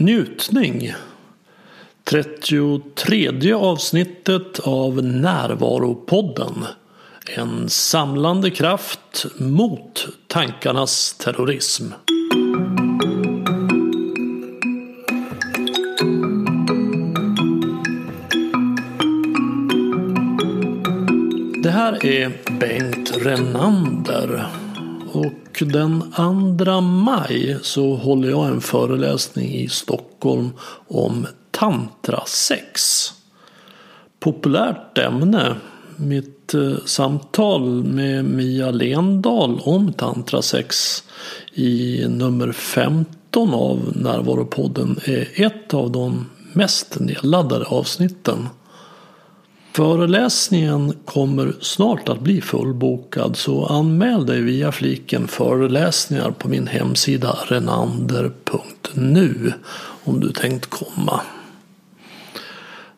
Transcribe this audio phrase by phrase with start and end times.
[0.00, 0.92] Njutning
[2.04, 6.64] 33 avsnittet av Närvaropodden
[7.36, 11.84] En samlande kraft mot tankarnas terrorism.
[21.62, 24.46] Det här är Bengt Renander.
[25.12, 26.12] Och den
[26.58, 30.50] 2 maj så håller jag en föreläsning i Stockholm
[30.88, 33.04] om tantrasex.
[34.20, 35.56] Populärt ämne.
[35.96, 41.04] Mitt eh, samtal med Mia Lendahl om tantrasex
[41.54, 48.48] i nummer 15 av Närvaropodden är ett av de mest nedladdade avsnitten.
[49.78, 57.38] Föreläsningen kommer snart att bli fullbokad så anmäl dig via fliken föreläsningar på min hemsida
[57.48, 59.52] renander.nu
[60.04, 61.20] om du tänkt komma.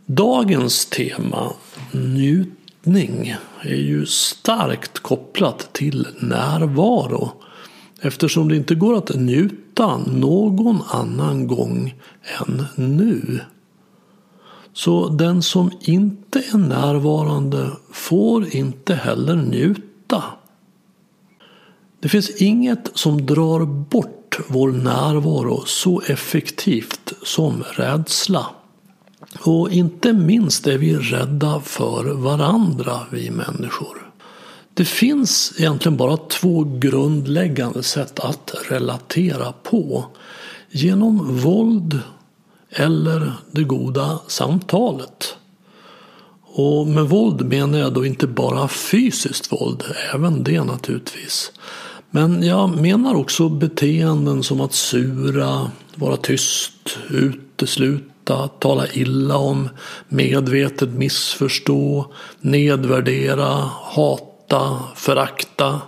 [0.06, 1.52] Dagens tema,
[1.92, 7.32] njutning, är ju starkt kopplat till närvaro
[8.00, 11.94] eftersom det inte går att njuta någon annan gång
[12.40, 13.40] än nu.
[14.72, 20.24] Så den som inte är närvarande får inte heller njuta.
[22.00, 28.46] Det finns inget som drar bort vår närvaro så effektivt som rädsla.
[29.40, 34.12] Och inte minst är vi rädda för varandra, vi människor.
[34.74, 40.04] Det finns egentligen bara två grundläggande sätt att relatera på.
[40.70, 42.00] Genom våld
[42.70, 45.36] eller det goda samtalet.
[46.52, 51.52] Och med våld menar jag då inte bara fysiskt våld, även det naturligtvis.
[52.10, 59.68] Men jag menar också beteenden som att sura, vara tyst, utesluta, tala illa om,
[60.08, 65.80] medvetet missförstå, nedvärdera, hata, förakta.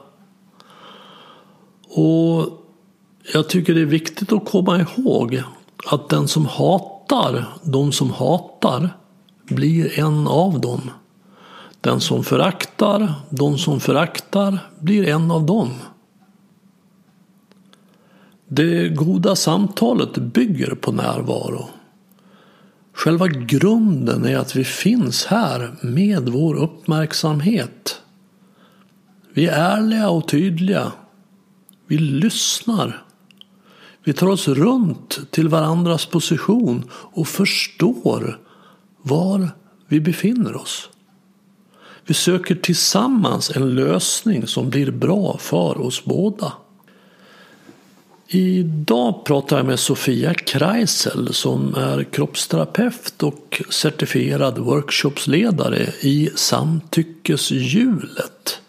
[1.88, 2.49] Och
[3.32, 5.43] jag tycker det är viktigt att komma ihåg
[5.87, 8.97] att den som hatar de som hatar
[9.44, 10.91] blir en av dem.
[11.81, 15.70] Den som föraktar de som föraktar blir en av dem.
[18.48, 21.69] Det goda samtalet bygger på närvaro.
[22.93, 28.03] Själva grunden är att vi finns här med vår uppmärksamhet.
[29.34, 30.93] Vi är ärliga och tydliga.
[31.87, 33.03] Vi lyssnar.
[34.04, 38.38] Vi tar oss runt till varandras position och förstår
[39.02, 39.50] var
[39.88, 40.88] vi befinner oss.
[42.06, 46.52] Vi söker tillsammans en lösning som blir bra för oss båda.
[48.28, 58.62] Idag pratar jag med Sofia Kreisel som är kroppsterapeut och certifierad workshopsledare i Samtyckeshjulet.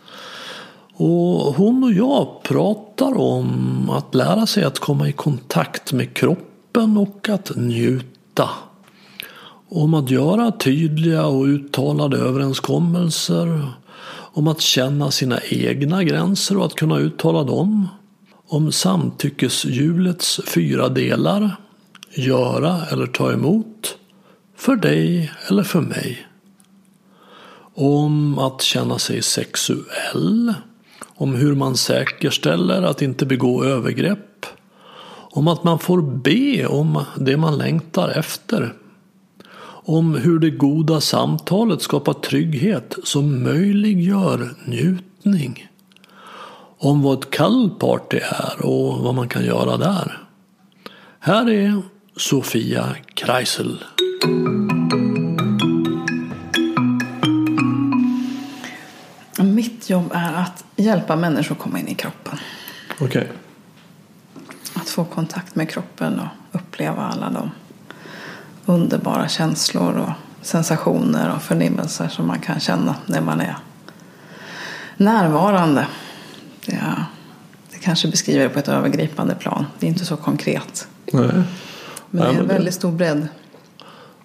[0.95, 6.97] Och hon och jag pratar om att lära sig att komma i kontakt med kroppen
[6.97, 8.49] och att njuta.
[9.69, 13.67] Om att göra tydliga och uttalade överenskommelser.
[14.35, 17.87] Om att känna sina egna gränser och att kunna uttala dem.
[18.47, 21.55] Om samtyckeshjulets fyra delar.
[22.15, 23.97] Göra eller ta emot.
[24.57, 26.27] För dig eller för mig.
[27.75, 30.53] Om att känna sig sexuell
[31.23, 34.45] om hur man säkerställer att inte begå övergrepp,
[35.13, 38.73] om att man får be om det man längtar efter,
[39.85, 45.67] om hur det goda samtalet skapar trygghet som möjliggör njutning,
[46.77, 50.17] om vad ett kallparty är och vad man kan göra där.
[51.19, 51.81] Här är
[52.17, 53.77] Sofia Kreisel.
[59.83, 62.37] Mitt jobb är att hjälpa människor att komma in i kroppen.
[62.93, 63.05] Okej.
[63.07, 63.27] Okay.
[64.73, 67.51] Att få kontakt med kroppen och uppleva alla de
[68.65, 70.09] underbara känslor och
[70.45, 73.57] sensationer och förnimmelser som man kan känna när man är
[74.97, 75.87] närvarande.
[76.65, 77.05] Det, är,
[77.71, 79.65] det kanske beskriver det på ett övergripande plan.
[79.79, 80.87] Det är inte så konkret.
[81.11, 81.43] Nej.
[82.09, 83.27] Men det är en väldigt stor bredd.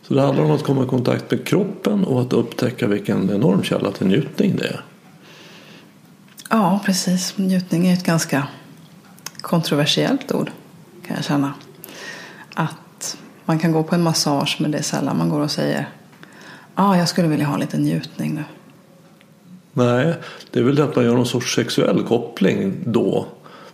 [0.02, 3.62] Så det handlar om att komma i kontakt med kroppen och att upptäcka vilken enorm
[3.62, 4.84] källa till njutning det är.
[6.48, 7.38] Ja, precis.
[7.38, 8.48] Njutning är ett ganska
[9.40, 10.50] kontroversiellt ord
[11.06, 11.54] kan jag känna.
[12.54, 15.88] Att man kan gå på en massage men det är sällan man går och säger
[16.74, 18.44] Ja, ah, jag skulle vilja ha lite njutning nu.
[19.72, 20.14] Nej,
[20.50, 23.26] det är väl det att man gör någon sorts sexuell koppling då.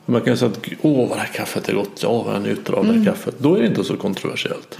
[0.07, 2.73] Man kan säga att åh vad det här kaffet är gott, ja vad jag njuter
[2.73, 3.35] av det här kaffet.
[3.39, 4.79] Då är det inte så kontroversiellt.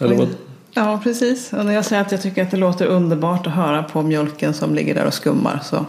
[0.00, 0.28] Eller vad?
[0.72, 1.52] Ja, precis.
[1.52, 4.54] Och när jag säger att jag tycker att det låter underbart att höra på mjölken
[4.54, 5.86] som ligger där och skummar så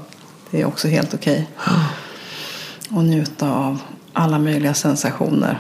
[0.52, 1.50] det är också helt okej.
[2.90, 3.82] Och njuta av
[4.14, 5.60] alla möjliga sensationer.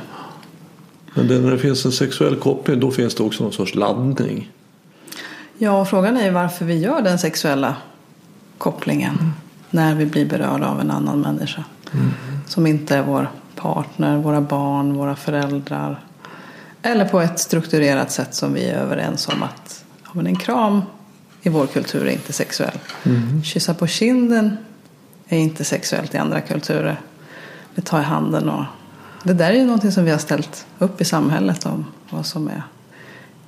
[1.14, 4.52] Men det, när det finns en sexuell koppling då finns det också någon sorts laddning.
[5.58, 7.76] Ja, och frågan är ju varför vi gör den sexuella
[8.58, 9.34] kopplingen
[9.70, 11.64] när vi blir berörda av en annan människa.
[12.48, 16.04] Som inte är vår partner, våra barn, våra föräldrar.
[16.82, 20.82] Eller på ett strukturerat sätt som vi är överens om att ja, men en kram
[21.42, 22.80] i vår kultur är inte sexuell.
[23.44, 24.58] Kyssa på kinden
[25.30, 27.02] är inte sexuellt i andra kulturer.
[27.76, 28.64] Det tar i handen och
[29.24, 32.48] det där är ju någonting som vi har ställt upp i samhället om vad som
[32.48, 32.64] är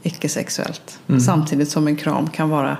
[0.02, 1.00] icke-sexuellt.
[1.26, 2.78] Samtidigt som en kram kan vara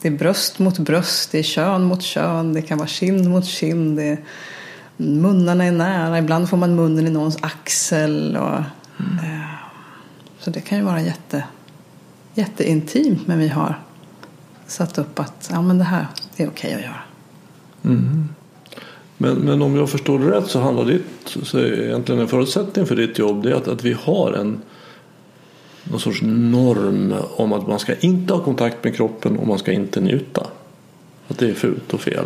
[0.00, 3.44] det är bröst mot bröst, det är kön mot kön, det kan vara kind mot
[3.44, 3.96] kind.
[3.96, 4.18] Det är,
[4.96, 8.36] munnarna är nära, ibland får man munnen i någons axel.
[8.36, 8.58] Och,
[8.98, 9.54] eh,
[10.38, 11.44] så det kan ju vara jätte,
[12.34, 13.80] jätteintimt men vi har
[14.66, 16.06] satt upp att ja, men det här
[16.36, 17.02] det är okej att göra.
[17.88, 18.28] Mm.
[19.16, 22.86] Men, men om jag förstår det rätt så handlar ditt, så är egentligen en förutsättning
[22.86, 24.62] för ditt jobb det är att, att vi har en
[25.84, 29.72] någon sorts norm om att man ska inte ha kontakt med kroppen och man ska
[29.72, 30.46] inte njuta.
[31.28, 32.24] Att det är fult och fel.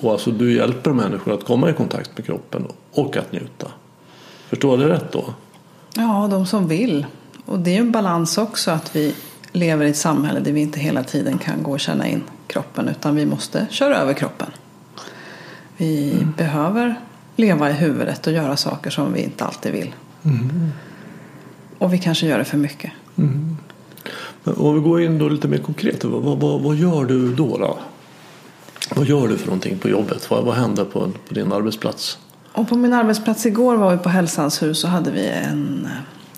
[0.00, 3.68] Och alltså du hjälper människor att komma i kontakt med kroppen och att njuta.
[4.48, 5.24] Förstår jag det rätt då?
[5.96, 7.06] Ja, de som vill.
[7.46, 9.14] Och det är ju en balans också att vi
[9.52, 12.22] lever i ett samhälle där vi inte hela tiden kan gå och känna in
[12.54, 14.48] kroppen utan vi måste köra över kroppen.
[15.76, 17.00] Vi behöver
[17.36, 19.94] leva i huvudet och göra saker som vi inte alltid vill.
[21.78, 22.92] Och vi kanske gör det för mycket.
[24.44, 26.04] Men om vi går in då lite mer konkret.
[26.04, 27.78] Vad, vad, vad gör du då, då?
[28.96, 30.30] Vad gör du för någonting på jobbet?
[30.30, 32.18] Vad, vad händer på, på din arbetsplats?
[32.52, 35.88] Och på min arbetsplats igår var vi på Hälsans hus och hade vi en,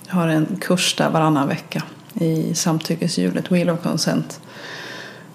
[0.08, 1.82] jag har en kurs där varannan vecka
[2.14, 4.40] i samtyckeshjulet Wheel of Consent.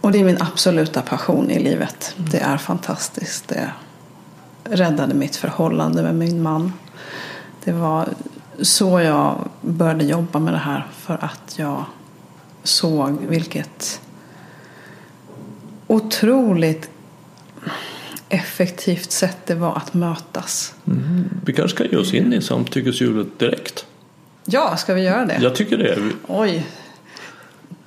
[0.01, 2.15] Och det är min absoluta passion i livet.
[2.18, 3.48] Det är fantastiskt.
[3.48, 3.71] Det
[4.63, 6.74] räddade mitt förhållande med min man.
[7.63, 8.07] Det var
[8.62, 11.86] så jag började jobba med det här för att jag
[12.63, 14.01] såg vilket
[15.88, 16.89] otroligt
[18.30, 20.74] effektivt sätt det var att mötas.
[21.45, 23.86] Vi kanske ska ge oss in i samtyckeshjulet direkt.
[24.45, 25.38] Ja, ska vi göra det?
[25.42, 25.97] Jag tycker det.
[26.27, 26.68] Oj.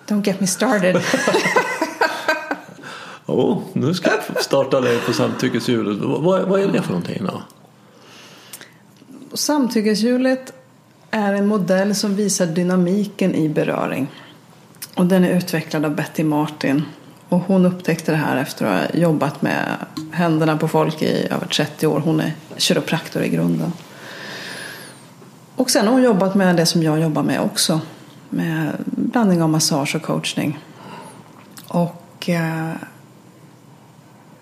[0.06, 0.96] Don't get me started.
[3.26, 5.98] Oh, nu ska jag starta dig på samtyckeshjulet.
[6.00, 7.42] Vad, vad är det för någonting då?
[9.36, 10.52] Samtyckeshjulet
[11.10, 14.10] är en modell som visar dynamiken i beröring.
[14.94, 16.82] Och den är utvecklad av Betty Martin.
[17.28, 19.76] Och hon upptäckte det här efter att ha jobbat med
[20.12, 22.00] händerna på folk i över 30 år.
[22.00, 23.72] Hon är kiropraktor i grunden.
[25.56, 27.80] Och sen har hon jobbat med det som jag jobbar med också.
[28.28, 30.58] Med blandning av massage och coachning.
[31.68, 32.72] Och eh,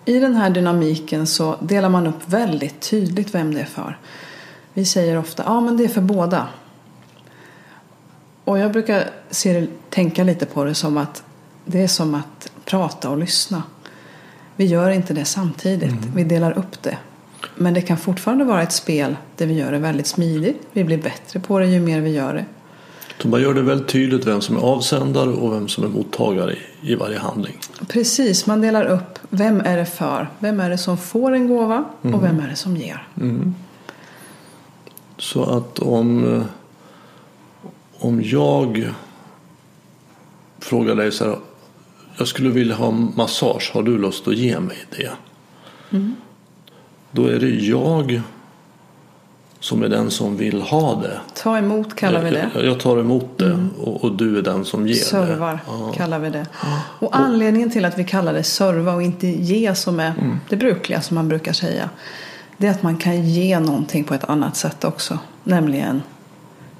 [0.05, 3.97] i den här dynamiken så delar man upp väldigt tydligt vem det är för.
[4.73, 6.47] Vi säger ofta, ja men det är för båda.
[8.43, 11.23] Och jag brukar se tänka lite på det som att
[11.65, 13.63] det är som att prata och lyssna.
[14.55, 16.97] Vi gör inte det samtidigt, vi delar upp det.
[17.55, 20.61] Men det kan fortfarande vara ett spel där vi gör det väldigt smidigt.
[20.71, 22.45] Vi blir bättre på det ju mer vi gör det.
[23.23, 26.55] Så man gör det väldigt tydligt vem som är avsändare och vem som är mottagare
[26.81, 27.59] i, varje handling.
[27.87, 29.19] Precis, man delar upp.
[29.29, 30.29] Vem är det för?
[30.39, 33.07] Vem är det som får en gåva och vem är det som ger?
[35.17, 36.43] Så att om,
[37.97, 38.89] om jag
[40.59, 41.37] frågar dig så här.
[42.17, 43.71] Jag skulle vilja ha massage.
[43.73, 45.11] Har du lust att ge mig det?
[47.11, 48.21] Då är det jag
[49.63, 51.19] som är den som vill ha det.
[51.33, 52.49] Ta emot kallar vi det.
[52.53, 55.59] Jag, jag tar emot det och, och du är den som ger Servar det.
[55.67, 55.91] Ja.
[55.95, 56.45] kallar vi det.
[56.99, 60.13] Och anledningen till att vi kallar det serva och inte ge som är
[60.49, 61.89] det brukliga som man brukar säga.
[62.57, 65.19] Det är att man kan ge någonting på ett annat sätt också.
[65.43, 66.01] Nämligen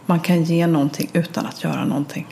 [0.05, 2.27] man kan ge någonting utan att göra någonting.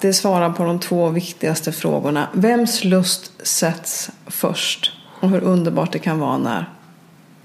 [0.00, 2.28] Det svarar på de två viktigaste frågorna.
[2.32, 4.92] Vems lust sätts först?
[5.20, 6.70] Och hur underbart det kan vara när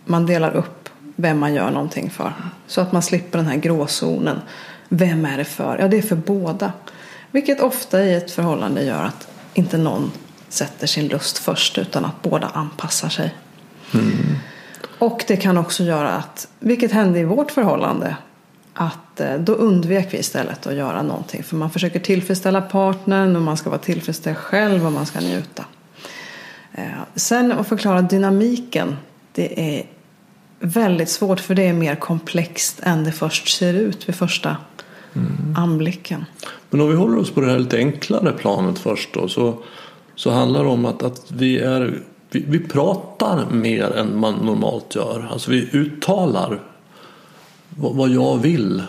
[0.06, 0.81] man delar upp
[1.22, 2.34] vem man gör någonting för.
[2.68, 4.42] Så att man slipper den här gråzonen.
[4.90, 5.78] Vem är det för?
[5.80, 6.74] Ja, det är för båda.
[7.32, 10.12] Vilket ofta i ett förhållande gör att inte någon
[10.50, 13.36] sätter sin lust först utan att båda anpassar sig.
[15.00, 18.16] Och det kan också göra att, vilket hände i vårt förhållande,
[18.74, 21.44] att eh, då undvek vi istället att göra någonting.
[21.44, 25.66] För man försöker tillfredsställa partnern och man ska vara tillfredsställd själv och man ska njuta.
[26.74, 26.86] Eh,
[27.16, 28.98] Sen att förklara dynamiken
[29.34, 29.86] det är
[30.62, 34.58] väldigt svårt för det är mer komplext än det först ser ut vid första
[35.14, 35.56] mm.
[35.58, 36.26] anblicken.
[36.70, 39.64] Men om vi håller oss på det här lite enklare planet först då så,
[40.16, 42.02] så handlar det om att, att vi är
[42.32, 45.28] vi, vi pratar mer än man normalt gör.
[45.32, 46.60] Alltså vi uttalar
[47.70, 48.84] vad, vad jag vill.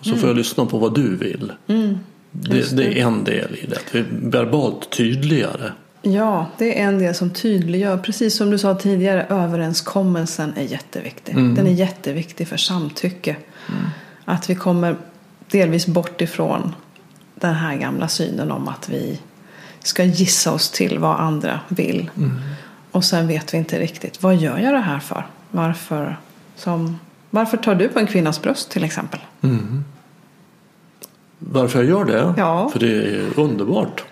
[0.00, 0.20] Så mm.
[0.20, 1.52] får jag lyssna på vad du vill.
[1.66, 1.98] Mm.
[2.30, 3.78] Det, det, är en del i det.
[3.92, 5.72] Vi är verbalt tydligare.
[6.02, 7.98] Ja, det är en del som tydliggör.
[7.98, 11.32] Precis som du sa tidigare, överenskommelsen är jätteviktig.
[11.32, 11.54] Mm.
[11.54, 13.36] Den är jätteviktig för samtycke.
[13.68, 13.82] Mm.
[14.24, 14.96] Att vi kommer
[15.50, 16.74] delvis bort ifrån
[17.34, 19.20] den här gamla synen om att vi
[19.80, 22.10] ska gissa oss till vad andra vill.
[22.16, 22.40] Mm.
[22.90, 25.26] Och sen vet vi inte riktigt, vad gör jag det här för?
[25.50, 26.16] Varför,
[26.56, 26.98] som,
[27.30, 29.20] varför tar du på en kvinnas bröst till exempel?
[29.42, 29.84] Mm.
[31.38, 32.34] Varför jag gör det?
[32.36, 32.68] Ja.
[32.72, 34.04] För det är underbart.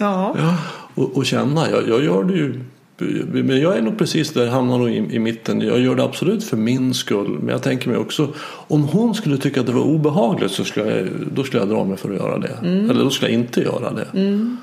[0.00, 0.34] Ja.
[0.38, 0.56] ja
[0.94, 2.60] och, och, känna, jag, jag gör det ju
[2.98, 5.60] men jag är nog precis där, hamnar nog i, i, mitten.
[5.60, 7.38] Jag gör det absolut för min skull.
[7.38, 10.96] Men jag tänker mig också, om hon skulle tycka att det var obehagligt så skulle
[10.96, 12.58] jag, då skulle jag dra mig för att göra det.
[12.62, 12.90] Mm.
[12.90, 14.06] Eller då skulle jag inte göra det.
[14.14, 14.56] Mm.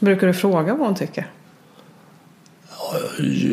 [0.00, 1.26] Brukar du fråga vad hon tycker?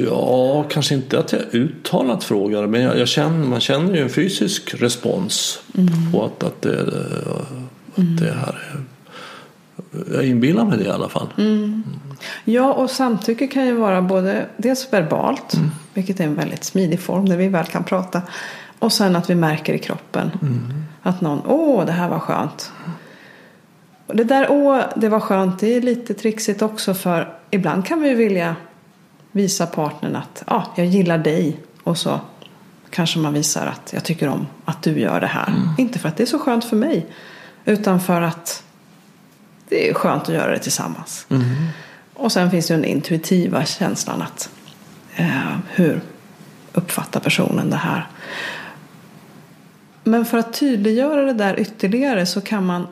[0.05, 4.09] Ja, kanske inte att jag uttalat frågar men jag, jag känner, man känner ju en
[4.09, 6.12] fysisk respons mm.
[6.12, 8.15] på att, att, det, att mm.
[8.15, 8.81] det här är
[10.13, 11.34] jag inbillar mig det i alla fall.
[11.38, 11.84] Mm.
[12.43, 15.72] Ja, och samtycke kan ju vara både dels verbalt, mm.
[15.93, 18.22] vilket är en väldigt smidig form när vi väl kan prata.
[18.79, 20.84] Och sen att vi märker i kroppen mm.
[21.01, 22.72] att någon, åh, det här var skönt.
[24.07, 28.01] Och det där, åh, det var skönt, det är lite trixigt också för ibland kan
[28.01, 28.55] vi vilja
[29.31, 32.19] visa partnern att ah, jag gillar dig och så
[32.89, 35.48] kanske man visar att jag tycker om att du gör det här.
[35.48, 35.69] Mm.
[35.77, 37.05] Inte för att det är så skönt för mig
[37.65, 38.63] utan för att
[39.69, 41.25] det är skönt att göra det tillsammans.
[41.29, 41.45] Mm.
[42.13, 44.50] Och sen finns det den intuitiva känslan att
[45.15, 46.01] eh, hur
[46.74, 48.07] uppfattar personen det här.
[50.03, 52.88] Men för att tydliggöra det där ytterligare så kan man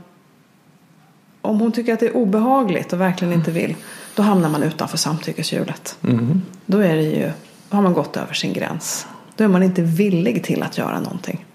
[1.41, 3.75] om hon tycker att det är obehagligt och verkligen inte vill
[4.15, 5.97] då hamnar man utanför samtyckeshjulet.
[6.03, 6.41] Mm.
[6.65, 7.31] Då, är det ju,
[7.69, 9.07] då har man gått över sin gräns.
[9.35, 11.45] Då är man inte villig till att göra någonting.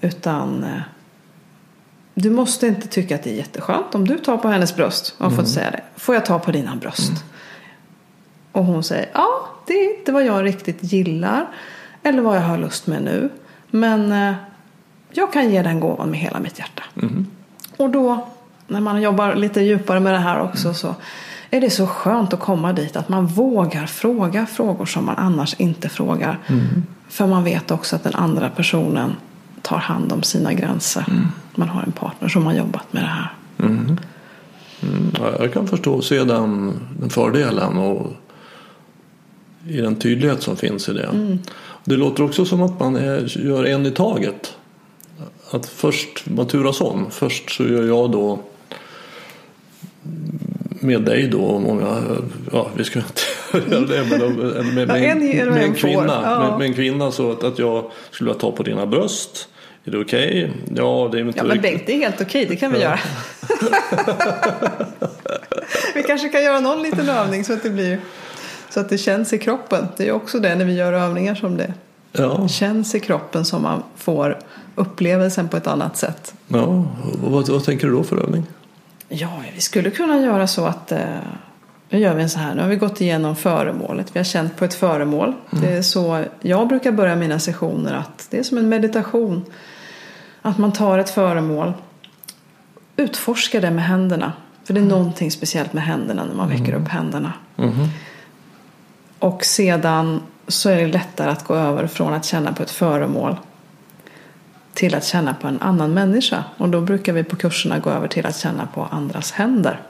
[0.00, 0.80] Utan eh,
[2.20, 5.24] du måste inte tycka att det är jätteskönt om du tar på hennes bröst och
[5.24, 5.44] har mm.
[5.44, 5.82] fått säga det.
[5.96, 7.08] Får jag ta på dina bröst?
[7.08, 7.22] Mm.
[8.52, 11.46] Och hon säger ja, det är inte vad jag riktigt gillar
[12.02, 13.30] eller vad jag har lust med nu.
[13.70, 14.34] Men eh,
[15.10, 16.82] jag kan ge den gåvan med hela mitt hjärta.
[17.02, 17.26] Mm.
[17.76, 18.28] Och då
[18.66, 20.94] när man jobbar lite djupare med det här också så
[21.50, 25.54] är det så skönt att komma dit att man vågar fråga frågor som man annars
[25.58, 26.38] inte frågar.
[26.46, 26.86] Mm.
[27.08, 29.16] För man vet också att den andra personen
[29.62, 31.04] tar hand om sina gränser.
[31.08, 31.26] Mm.
[31.54, 33.32] Man har en partner som har jobbat med det här.
[33.58, 33.96] Mm.
[34.82, 35.10] mm.
[35.38, 38.12] jag kan förstå och se den, den fördelen och
[39.68, 41.04] i den tydlighet som finns i det.
[41.04, 41.38] Mm.
[41.84, 44.54] Det låter också som att man är, gör en i taget.
[45.50, 47.06] Att först, man turas om.
[47.10, 48.38] Först så gör jag då
[50.80, 52.02] med dig då jag,
[52.52, 53.20] ja vi ska inte
[54.74, 54.90] med,
[56.60, 59.48] en kvinna, så att, att jag skulle ta på dina bröst.
[59.84, 60.28] Är det okej?
[60.28, 60.50] Okay?
[60.76, 62.42] Ja, det är inte Ja, men Bengt, det är helt okej.
[62.42, 62.44] Okay.
[62.44, 62.84] Det kan vi ja.
[62.84, 62.98] göra.
[65.94, 68.00] vi kanske kan göra någon liten övning så att det blir
[68.70, 69.88] så att det känns i kroppen.
[69.96, 71.74] Det är också det när vi gör övningar som det
[72.12, 72.48] ja.
[72.48, 74.38] känns i kroppen som man får
[74.74, 76.34] upplevelsen på ett annat sätt.
[76.48, 76.84] Ja,
[77.22, 78.46] vad, vad tänker du då för övning?
[79.08, 80.98] Ja, vi skulle kunna göra så att eh,
[81.90, 82.54] nu gör vi en så här.
[82.54, 84.16] Nu har vi gått igenom föremålet.
[84.16, 85.34] Vi har känt på ett föremål.
[85.50, 85.64] Mm.
[85.64, 87.94] Det är så jag brukar börja mina sessioner.
[87.94, 89.44] Att det är som en meditation.
[90.42, 91.72] Att man tar ett föremål.
[92.96, 94.32] Utforskar det med händerna.
[94.64, 94.98] För det är mm.
[94.98, 96.82] någonting speciellt med händerna när man väcker mm.
[96.82, 97.32] upp händerna.
[97.56, 97.74] Mm.
[99.18, 103.36] Och sedan så är det lättare att gå över från att känna på ett föremål
[104.74, 106.44] till att känna på en annan människa.
[106.56, 109.80] Och då brukar vi på kurserna gå över till att känna på andras händer.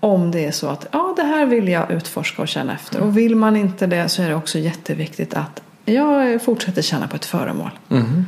[0.00, 3.00] Om det är så att ja, det här vill jag utforska och känna efter.
[3.00, 7.16] Och vill man inte det så är det också jätteviktigt att jag fortsätter känna på
[7.16, 7.70] ett föremål.
[7.90, 8.24] Mm.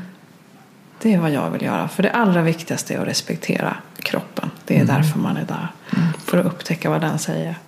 [1.03, 1.89] Det är vad jag vill göra.
[1.89, 4.51] För det allra viktigaste är att respektera kroppen.
[4.65, 4.97] Det är mm.
[4.97, 5.69] därför man är där.
[5.97, 6.09] Mm.
[6.25, 7.59] För att upptäcka vad den säger.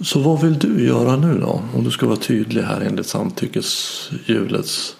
[0.00, 1.62] Så vad vill du göra nu då?
[1.74, 4.96] Om du ska vara tydlig här enligt samtyckeshjulets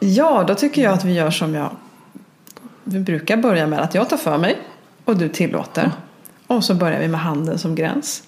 [0.00, 1.70] Ja, då tycker jag att vi gör som jag
[2.84, 3.80] vi brukar börja med.
[3.80, 4.58] Att jag tar för mig
[5.04, 5.82] och du tillåter.
[5.82, 5.92] Mm.
[6.50, 8.22] Och så börjar vi med handen som gräns.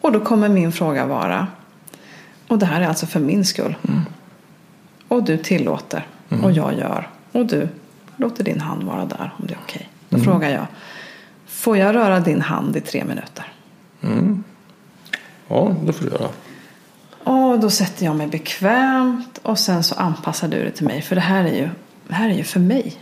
[0.00, 1.46] Och då kommer min fråga vara.
[2.48, 3.76] Och det här är alltså för min skull.
[3.88, 4.00] Mm.
[5.08, 6.06] Och du tillåter.
[6.28, 6.44] Mm.
[6.44, 7.08] Och jag gör.
[7.32, 7.68] Och du
[8.16, 9.76] låter din hand vara där om det är okej.
[9.76, 9.86] Okay.
[10.08, 10.24] Då mm.
[10.24, 10.66] frågar jag.
[11.46, 13.52] Får jag röra din hand i tre minuter?
[14.02, 14.44] Mm.
[15.48, 16.28] Ja, det får du göra.
[17.24, 21.02] Och då sätter jag mig bekvämt och sen så anpassar du det till mig.
[21.02, 21.68] För det här är ju,
[22.08, 22.96] det här är ju för mig.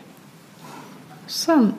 [1.26, 1.72] Sen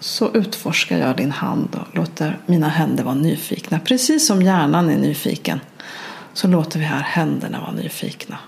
[0.00, 3.78] så utforskar jag din hand och låter mina händer vara nyfikna.
[3.78, 5.60] Precis som hjärnan är nyfiken
[6.32, 8.38] så låter vi här händerna vara nyfikna.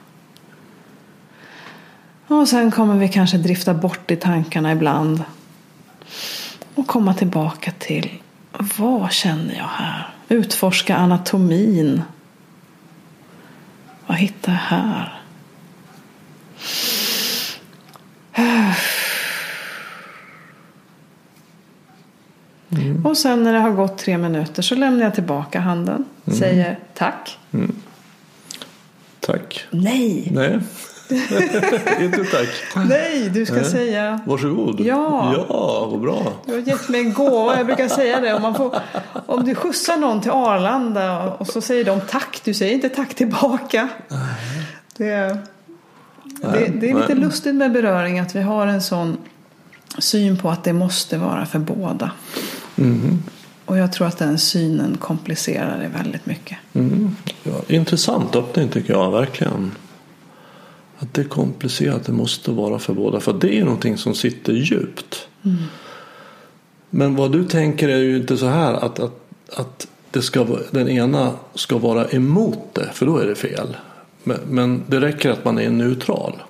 [2.26, 5.24] Och sen kommer vi kanske drifta bort i tankarna ibland.
[6.74, 8.10] Och komma tillbaka till
[8.78, 10.14] vad känner jag här?
[10.28, 12.02] Utforska anatomin.
[14.06, 15.22] Vad hittar jag här?
[22.72, 23.06] Mm.
[23.06, 26.04] Och sen när det har gått tre minuter så lämnar jag tillbaka handen.
[26.24, 26.38] Mm.
[26.38, 27.38] Säger tack.
[27.52, 27.76] Mm.
[29.20, 29.64] Tack.
[29.70, 30.28] Nej.
[30.32, 30.60] Nej.
[32.00, 32.48] Inte tack.
[32.88, 33.64] Nej, du ska Nej.
[33.64, 34.20] säga.
[34.26, 34.80] Varsågod.
[34.80, 35.34] Ja.
[35.36, 36.32] Ja, vad bra.
[36.46, 37.56] Du har gett mig en gåva.
[37.56, 38.34] Jag brukar säga det.
[38.34, 38.78] Om, man får,
[39.26, 42.40] om du skjutsar någon till Arlanda och så säger de tack.
[42.44, 43.88] Du säger inte tack tillbaka.
[44.96, 45.38] Det,
[46.24, 49.16] det, det är lite lustigt med beröring att vi har en sån
[49.98, 52.10] syn på att det måste vara för båda.
[52.76, 53.22] Mm.
[53.64, 56.58] Och jag tror att den synen komplicerar det väldigt mycket.
[56.72, 57.16] Mm.
[57.42, 59.72] Ja, intressant öppning tycker jag verkligen.
[60.98, 63.20] Att det är komplicerat, det måste vara för båda.
[63.20, 65.28] För det är någonting som sitter djupt.
[65.42, 65.56] Mm.
[66.90, 69.20] Men vad du tänker är ju inte så här att, att,
[69.56, 73.76] att det ska, den ena ska vara emot det, för då är det fel.
[74.22, 76.42] Men, men det räcker att man är neutral.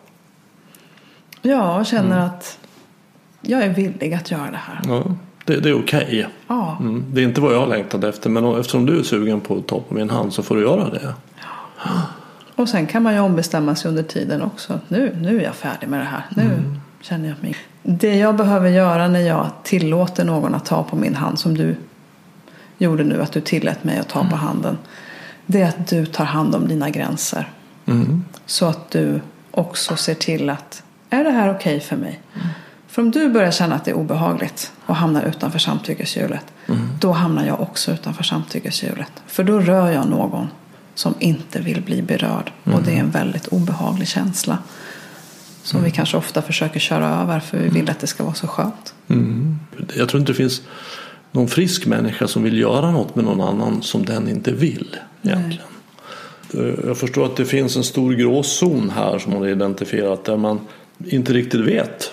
[1.43, 2.25] Ja, och känner mm.
[2.25, 2.59] att
[3.41, 4.81] jag är villig att göra det här.
[4.85, 5.05] Ja,
[5.45, 6.05] det, det är okej.
[6.05, 6.25] Okay.
[6.49, 6.77] Ja.
[6.81, 9.57] Mm, det är inte vad jag har längtat efter men eftersom du är sugen på
[9.57, 11.15] att ta på min hand så får du göra det.
[11.85, 11.91] Ja.
[12.55, 14.81] Och sen kan man ju ombestämma sig under tiden också.
[14.89, 16.25] Nu, nu är jag färdig med det här.
[16.37, 16.81] Nu mm.
[17.01, 17.57] känner jag mig.
[17.83, 21.77] Det jag behöver göra när jag tillåter någon att ta på min hand som du
[22.79, 24.31] gjorde nu att du tillät mig att ta mm.
[24.31, 24.79] på handen.
[25.47, 27.51] Det är att du tar hand om dina gränser.
[27.87, 28.25] Mm.
[28.47, 29.21] Så att du
[29.51, 32.21] också ser till att är det här okej okay för mig?
[32.93, 36.45] För om du börjar känna att det är obehagligt och hamnar utanför samtyckeshjulet.
[36.67, 36.81] Mm.
[37.01, 39.13] Då hamnar jag också utanför samtyckeshjulet.
[39.27, 40.49] För då rör jag någon
[40.95, 42.53] som inte vill bli berörd.
[42.65, 42.79] Mm.
[42.79, 44.59] Och det är en väldigt obehaglig känsla.
[45.63, 45.91] Som mm.
[45.91, 48.95] vi kanske ofta försöker köra över för vi vill att det ska vara så skönt.
[49.09, 49.59] Mm.
[49.97, 50.63] Jag tror inte det finns
[51.31, 54.97] någon frisk människa som vill göra något med någon annan som den inte vill.
[55.23, 55.65] Egentligen.
[56.53, 56.77] Nej.
[56.87, 60.61] Jag förstår att det finns en stor gråzon här som man har identifierat där man
[61.07, 62.13] inte riktigt vet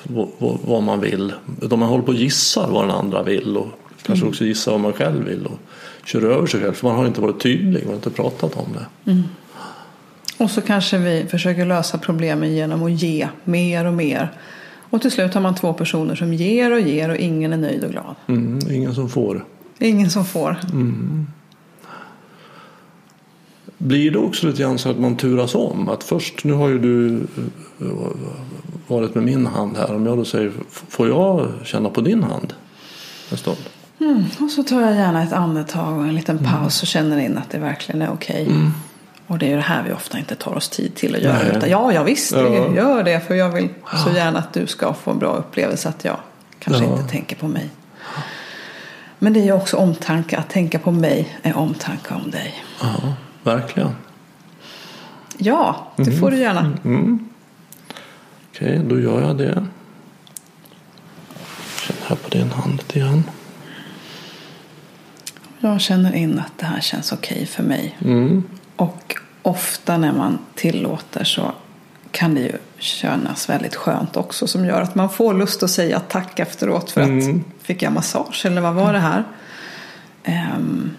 [0.62, 1.34] vad, man vill.
[1.62, 3.68] Utan man håller på och gissar vad den andra vill och
[4.04, 4.30] kanske mm.
[4.30, 5.60] också gissar vad man själv vill och
[6.06, 9.12] kör över sig själv för man har inte varit tydlig och inte pratat om det.
[9.12, 9.24] Mm.
[10.38, 14.32] Och så kanske vi försöker lösa problemen genom att ge mer och mer.
[14.90, 17.84] Och till slut har man två personer som ger och ger och ingen är nöjd
[17.84, 18.16] och glad.
[18.28, 19.46] Mm, ingen som får.
[19.80, 20.60] Ingen som får.
[20.72, 21.28] Mm.
[23.82, 25.90] Blir det också lite grann så att man turas om?
[25.90, 27.28] Att först, nu har ju du
[27.82, 27.88] eh,
[28.88, 29.96] varit med min hand här.
[29.96, 32.54] Om jag då säger, får jag känna på din hand
[33.32, 33.58] en stund?
[34.00, 36.52] Mm, och så tar jag gärna ett andetag och en liten mm.
[36.52, 38.44] paus och känner in att det verkligen är okej.
[38.44, 38.56] Okay.
[38.56, 38.72] Mm.
[39.28, 41.58] Och det är ju det här vi ofta inte tar oss tid till att göra.
[41.58, 42.76] Utan, ja, ja visst, ja.
[42.76, 43.20] gör det.
[43.20, 43.70] För jag vill
[44.06, 45.90] så gärna att du ska få en bra upplevelse.
[45.90, 46.18] Att jag
[46.60, 46.92] kanske ja.
[46.92, 47.70] inte tänker på mig.
[49.20, 50.38] Men det är ju också omtanke.
[50.38, 52.64] Att tänka på mig är omtanke om dig.
[52.82, 53.14] Ja,
[53.44, 53.96] verkligen.
[55.38, 56.20] Ja, det mm.
[56.20, 56.78] får du gärna.
[56.84, 57.30] Mm.
[58.50, 59.66] Okej, okay, då gör jag det.
[61.82, 63.24] Känner här på din hand lite grann.
[65.60, 67.98] Jag känner in att det här känns okej okay för mig.
[68.06, 68.44] Mm.
[68.76, 71.52] Och ofta när man tillåter så
[72.12, 74.48] kan det ju kännas väldigt skönt också.
[74.48, 76.92] Som gör att man får lust att säga tack efteråt.
[76.92, 77.40] För mm.
[77.40, 79.24] att fick jag massage eller vad var det här?
[80.58, 80.92] Um.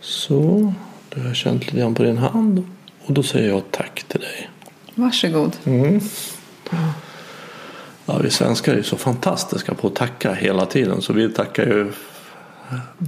[0.00, 0.72] Så,
[1.08, 2.66] du har känt lite grann på din hand.
[3.06, 4.50] Och då säger jag tack till dig.
[4.94, 5.56] Varsågod.
[5.64, 6.00] Mm.
[8.06, 11.02] Ja, vi svenskar är ju så fantastiska på att tacka hela tiden.
[11.02, 11.92] Så vi tackar ju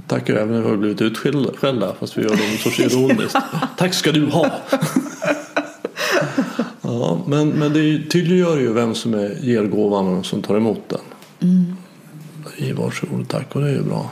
[0.07, 3.37] Tackar även när vi har blivit utskällda fast vi gör det så ironiskt.
[3.77, 4.51] Tack ska du ha!
[6.81, 10.57] ja, men, men det tydliggör ju vem som är, ger gåvan och vem som tar
[10.57, 10.99] emot den.
[11.39, 11.75] Mm.
[12.75, 14.11] Varsågod tack och det är ju bra.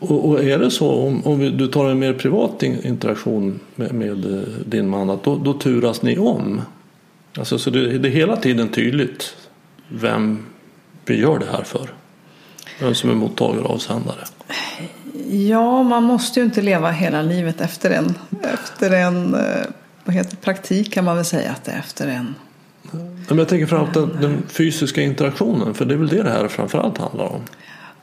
[0.00, 4.24] Och, och är det så om, om du tar en mer privat interaktion med, med
[4.24, 6.62] eh, din man att då, då turas ni om?
[7.38, 9.36] Alltså, så det, det är hela tiden tydligt
[9.88, 10.46] vem
[11.04, 11.90] vi gör det här för.
[12.80, 14.24] Vem som är mottagare och avsändare.
[15.30, 18.14] Ja, man måste ju inte leva hela livet efter en,
[18.54, 19.40] efter en eh,
[20.04, 22.34] vad heter praktik kan man väl säga att det är efter en.
[23.28, 26.48] Men jag tänker framförallt den, den fysiska interaktionen för det är väl det det här
[26.48, 27.40] framförallt handlar om.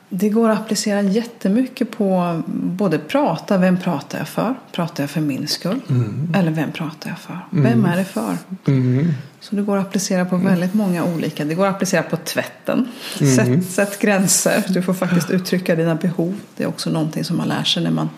[0.08, 4.54] Det går att applicera jättemycket på både prata, vem pratar jag för?
[4.72, 5.80] Pratar jag för min skull?
[5.88, 6.32] Mm.
[6.34, 7.38] Eller vem pratar jag för?
[7.50, 8.36] Vem är det för?
[8.66, 9.14] Mm.
[9.40, 11.44] Så det går att applicera på väldigt många olika.
[11.44, 12.88] Det går att applicera på tvätten.
[13.36, 14.64] Sätt, sätt gränser.
[14.68, 16.40] Du får faktiskt uttrycka dina behov.
[16.56, 18.08] Det är också någonting som man lär sig när man,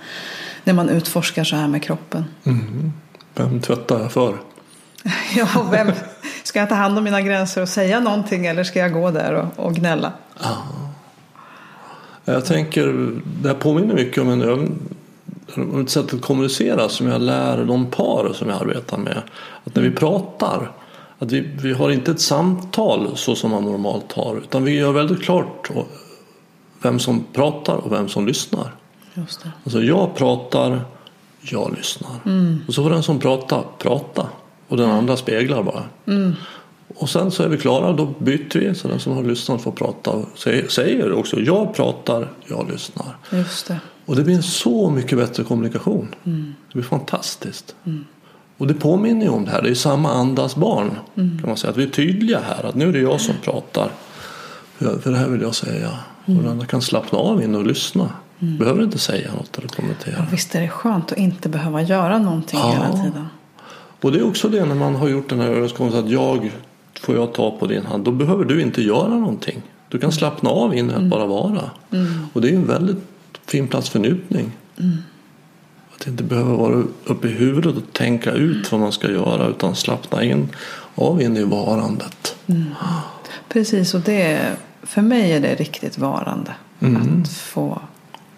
[0.65, 2.25] när man utforskar så här med kroppen.
[2.45, 2.93] Mm.
[3.35, 4.35] Vem tvättar jag för?
[5.37, 5.93] Ja, vem,
[6.43, 9.33] ska jag ta hand om mina gränser och säga någonting eller ska jag gå där
[9.33, 10.13] och, och gnälla?
[12.33, 13.13] Jag tänker,
[13.43, 14.79] det här påminner mycket om en övning
[15.57, 19.23] om ett sätt att kommunicera som jag lär de par som jag arbetar med.
[19.65, 20.73] Att när vi pratar,
[21.19, 24.93] att vi, vi har inte ett samtal så som man normalt har utan vi gör
[24.93, 25.71] väldigt klart
[26.83, 28.75] vem som pratar och vem som lyssnar.
[29.15, 29.51] Just det.
[29.65, 30.81] Alltså jag pratar,
[31.41, 32.17] jag lyssnar.
[32.69, 34.27] Och så får den som pratar prata
[34.69, 35.85] och den andra speglar bara.
[37.01, 39.73] Och sen så är vi klara, då byter vi så den som har lyssnat får
[39.73, 40.29] prata och
[40.69, 43.17] säger, också jag pratar, jag lyssnar.
[43.33, 43.81] Just det.
[44.07, 46.15] Och det blir en så mycket bättre kommunikation.
[46.25, 47.75] Det blir fantastiskt.
[48.59, 50.91] Och det påminner ju om det här, det är samma andas barn.
[51.15, 51.71] Kan man säga.
[51.71, 53.91] Att vi är tydliga här, att nu är det jag som pratar.
[54.79, 55.91] För det här vill jag säga.
[56.25, 58.11] Och den andra kan slappna av in och lyssna.
[58.39, 60.27] Behöver inte säga något eller kommentera.
[60.31, 62.71] Visst är det skönt att inte behöva göra någonting Ja.
[62.73, 63.27] hela tiden.
[64.01, 66.51] Och det är också det när man har gjort den här överenskommelsen att jag
[67.01, 68.05] får jag ta på din hand.
[68.05, 69.63] Då behöver du inte göra någonting.
[69.89, 71.71] Du kan slappna av in i att bara vara.
[72.33, 73.05] Och det är en väldigt
[73.47, 74.53] fin plats för njutning.
[75.95, 79.77] Att inte behöva vara uppe i huvudet och tänka ut vad man ska göra utan
[79.77, 80.49] slappna in
[80.95, 82.37] av in i varandet.
[83.49, 86.55] Precis, och det, för mig är det riktigt varande.
[87.23, 87.81] Att få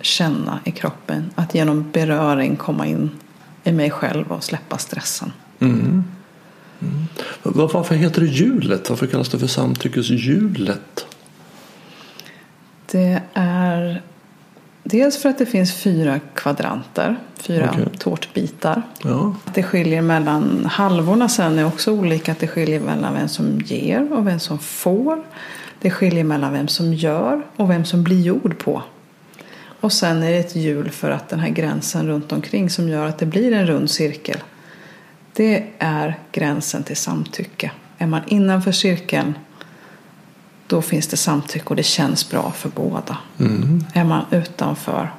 [0.00, 1.30] känna i kroppen.
[1.34, 3.10] Att genom beröring komma in
[3.64, 5.32] i mig själv och släppa stressen.
[7.42, 8.90] Var- Varför heter det hjulet?
[8.90, 11.06] Varför kallas det för samtyckeshjulet?
[12.90, 14.02] Det är
[14.84, 17.84] dels för att det finns fyra kvadranter, fyra Okej.
[17.98, 18.82] tårtbitar.
[19.04, 19.34] Ja.
[19.44, 22.32] Att det skiljer mellan halvorna sen är också olika.
[22.32, 25.22] Att det skiljer mellan vem som ger och vem som får.
[25.80, 28.82] Det skiljer mellan vem som gör och vem som blir gjord på.
[29.80, 33.06] Och sen är det ett hjul för att den här gränsen runt omkring som gör
[33.06, 34.38] att det blir en rund cirkel.
[35.32, 37.70] Det är gränsen till samtycke.
[37.98, 39.34] Är man innanför cirkeln
[40.66, 43.18] då finns det samtycke och det känns bra för båda.
[43.94, 45.10] Är man utanför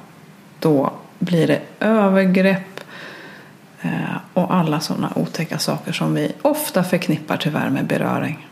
[0.58, 2.80] då blir det övergrepp
[3.82, 3.90] eh,
[4.34, 8.46] och alla sådana otäcka saker som vi ofta förknippar tyvärr med beröring.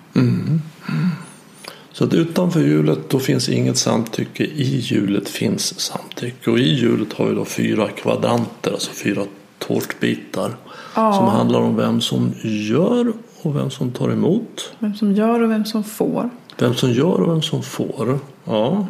[1.93, 4.45] Så att utanför hjulet då finns inget samtycke.
[4.45, 6.51] I hjulet finns samtycke.
[6.51, 9.25] Och i hjulet har vi då fyra kvadranter, alltså fyra
[9.59, 10.57] tårtbitar.
[10.95, 11.13] Ja.
[11.13, 14.75] Som handlar om vem som gör och vem som tar emot.
[14.79, 16.31] Vem som gör och vem som får.
[16.59, 18.19] Vem som gör och vem som får.
[18.45, 18.87] Ja.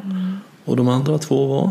[0.64, 1.70] Och de andra två var?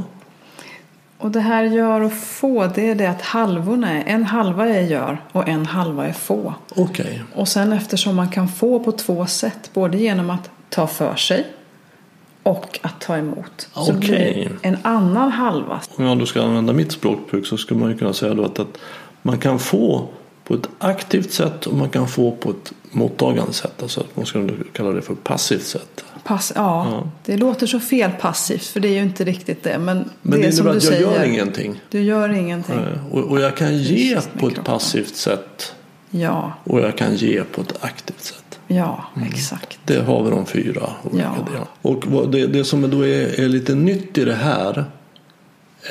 [1.18, 4.82] Och det här gör och få det är det att halvorna är en halva är
[4.82, 6.54] gör och en halva är få.
[6.76, 7.24] Okej.
[7.36, 11.48] Och sen eftersom man kan få på två sätt både genom att ta för sig
[12.44, 13.70] och att ta emot.
[13.74, 13.98] Så Okej.
[14.00, 17.98] blir en annan halva Om jag då ska använda mitt språkbruk så skulle man ju
[17.98, 18.78] kunna säga då att, att
[19.22, 20.08] man kan få
[20.44, 23.82] på ett aktivt sätt och man kan få på ett mottagande sätt.
[23.82, 26.04] Alltså man skulle kalla det för passivt sätt.
[26.24, 27.10] Pass, ja, Ja.
[27.26, 29.78] det låter så fel passivt för det är ju inte riktigt det.
[29.80, 31.02] Men, Men det, det är som du att jag säger.
[31.12, 31.82] gör ingenting.
[31.90, 32.80] Du gör ingenting.
[33.12, 35.76] Och, och jag kan ge Precis, på ett passivt sätt
[36.10, 38.60] Ja, och jag kan ge på ett aktivt sätt.
[38.68, 39.80] ja, exakt.
[39.86, 41.46] Det har vi de fyra olika Ja.
[41.46, 41.68] delarna.
[41.82, 44.86] Och det, det som då är, är lite nytt i det här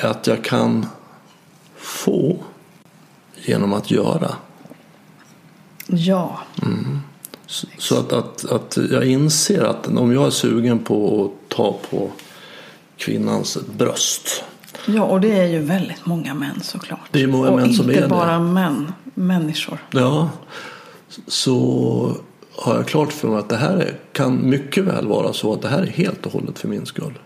[0.01, 0.85] är att jag kan
[1.77, 2.37] få
[3.45, 4.35] genom att göra.
[5.87, 6.39] Ja,
[7.45, 11.77] Så, så att, att, att jag inser att om jag är sugen på att ta
[11.89, 12.09] på
[12.97, 14.43] kvinnans bröst.
[14.85, 16.99] ja, och det är ju väldigt många män såklart.
[17.11, 18.07] Det är många och män som inte är det.
[18.09, 19.77] bara män, människor.
[19.91, 20.29] Ja,
[21.27, 22.15] så
[22.55, 25.61] har jag klart för mig att det här är, kan mycket väl vara så att
[25.61, 27.19] det här är helt och hållet för min skull.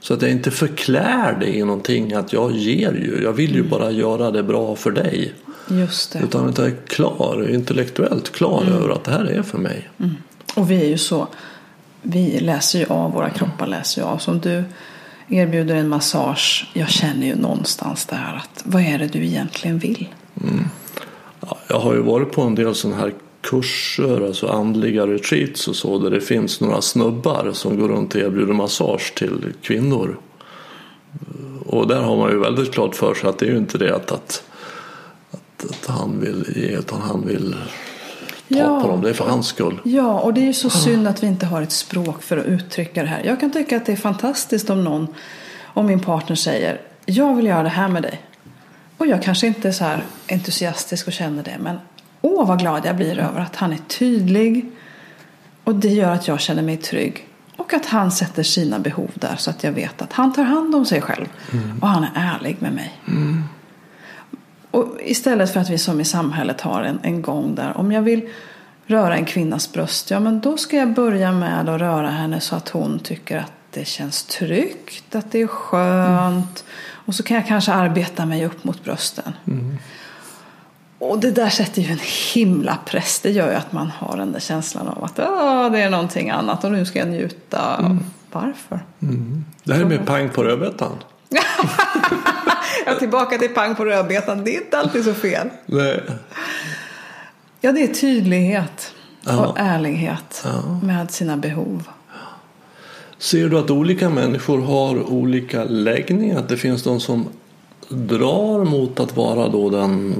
[0.00, 3.20] Så att jag inte förklär det i någonting att jag ger ju.
[3.22, 5.34] Jag vill ju bara göra det bra för dig.
[5.68, 6.18] Just det.
[6.18, 9.88] Utan att jag är klar, intellektuellt klar över att det här är för mig.
[10.54, 11.28] Och vi är ju så,
[12.02, 14.18] vi läser ju av, våra kroppar läser ju av.
[14.18, 14.64] Som du
[15.28, 20.08] erbjuder en massage, jag känner ju någonstans där att vad är det du egentligen vill?
[21.40, 25.76] Ja, jag har ju varit på en del sådana här kurser, alltså andliga retreats och
[25.76, 30.18] så, där det finns några snubbar som går runt och erbjuder massage till kvinnor.
[31.66, 33.96] Och där har man ju väldigt klart för sig att det är ju inte det
[33.96, 34.44] att, att,
[35.30, 37.54] att, att han vill ge, utan han vill
[38.48, 39.02] ta på dem.
[39.02, 39.80] Det är för hans skull.
[39.84, 42.46] Ja, och det är ju så synd att vi inte har ett språk för att
[42.46, 43.22] uttrycka det här.
[43.24, 45.06] Jag kan tycka att det är fantastiskt om någon,
[45.62, 48.20] om min partner säger jag vill göra det här med dig.
[48.98, 51.76] Och jag kanske inte är så här entusiastisk och känner det, men
[52.22, 54.70] åh vad glad jag blir över att han är tydlig.
[55.64, 57.28] Och det gör att jag känner mig trygg.
[57.56, 60.74] Och att han sätter sina behov där så att jag vet att han tar hand
[60.74, 61.26] om sig själv.
[61.52, 61.78] Mm.
[61.78, 62.92] Och han är ärlig med mig.
[63.08, 63.44] Mm.
[64.70, 68.02] Och istället för att vi som i samhället har en, en gång där om jag
[68.02, 68.28] vill
[68.86, 72.56] röra en kvinnas bröst, ja men då ska jag börja med att röra henne så
[72.56, 76.64] att hon tycker att det känns tryggt, att det är skönt.
[76.64, 77.02] Mm.
[77.04, 79.32] Och så kan jag kanske arbeta mig upp mot brösten.
[79.46, 79.78] Mm.
[81.04, 82.00] Och det där sätter ju en
[82.34, 83.20] himla press.
[83.20, 85.16] Det gör ju att man har den där känslan av att
[85.72, 87.76] det är någonting annat och nu ska jag njuta.
[87.78, 87.98] Mm.
[88.32, 88.80] Varför?
[89.02, 89.44] Mm.
[89.64, 90.92] Det här är med pang på rödbetan.
[92.86, 94.44] ja, tillbaka till pang på rödbetan.
[94.44, 95.48] Det är inte alltid så fel.
[95.66, 96.00] Nej.
[97.60, 99.46] Ja, det är tydlighet ja.
[99.46, 100.80] och ärlighet ja.
[100.82, 101.88] med sina behov.
[103.18, 106.32] Ser du att olika människor har olika läggning?
[106.32, 107.28] Att det finns de som
[107.88, 110.14] drar mot att vara då den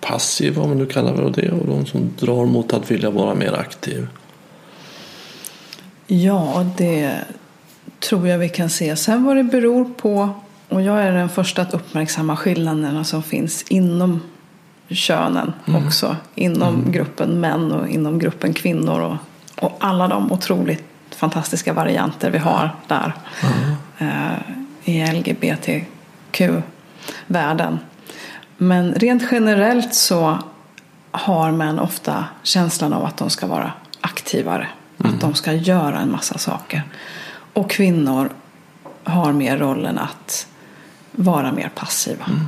[0.00, 3.52] passiva, om man nu kallar det och de som drar mot att vilja vara mer
[3.52, 4.06] aktiv?
[6.06, 7.24] Ja, det
[8.00, 8.96] tror jag vi kan se.
[8.96, 10.30] Sen vad det beror på,
[10.68, 14.20] och jag är den första att uppmärksamma skillnaderna som finns inom
[14.88, 15.86] könen mm.
[15.86, 16.16] också.
[16.34, 16.92] Inom mm.
[16.92, 19.16] gruppen män och inom gruppen kvinnor och,
[19.64, 23.74] och alla de otroligt fantastiska varianter vi har där mm.
[23.98, 24.38] eh,
[24.84, 27.78] i LGBTQ-världen.
[28.62, 30.38] Men rent generellt så
[31.10, 34.68] har män ofta känslan av att de ska vara aktivare.
[34.98, 35.14] Mm.
[35.14, 36.82] Att de ska göra en massa saker.
[37.52, 38.30] Och kvinnor
[39.04, 40.46] har mer rollen att
[41.12, 42.24] vara mer passiva.
[42.24, 42.40] Mm.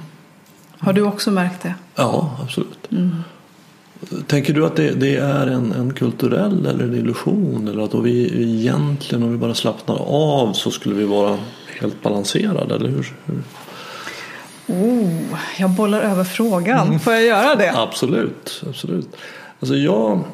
[0.79, 1.75] Har du också märkt det?
[1.94, 2.92] Ja, absolut.
[2.92, 3.16] Mm.
[4.27, 7.68] Tänker du att det, det, är en, en kulturell eller en illusion?
[7.68, 11.38] Eller att vi egentligen om vi bara slappnar av så skulle vi vara
[11.81, 12.75] helt balanserade?
[12.75, 13.14] Eller hur?
[13.25, 13.42] hur?
[14.72, 16.87] Oh, jag bollar över frågan.
[16.87, 17.00] Mm.
[17.00, 17.72] Får jag göra det?
[17.78, 18.62] Absolut.
[18.68, 19.16] absolut.
[19.61, 20.24] Alltså jag,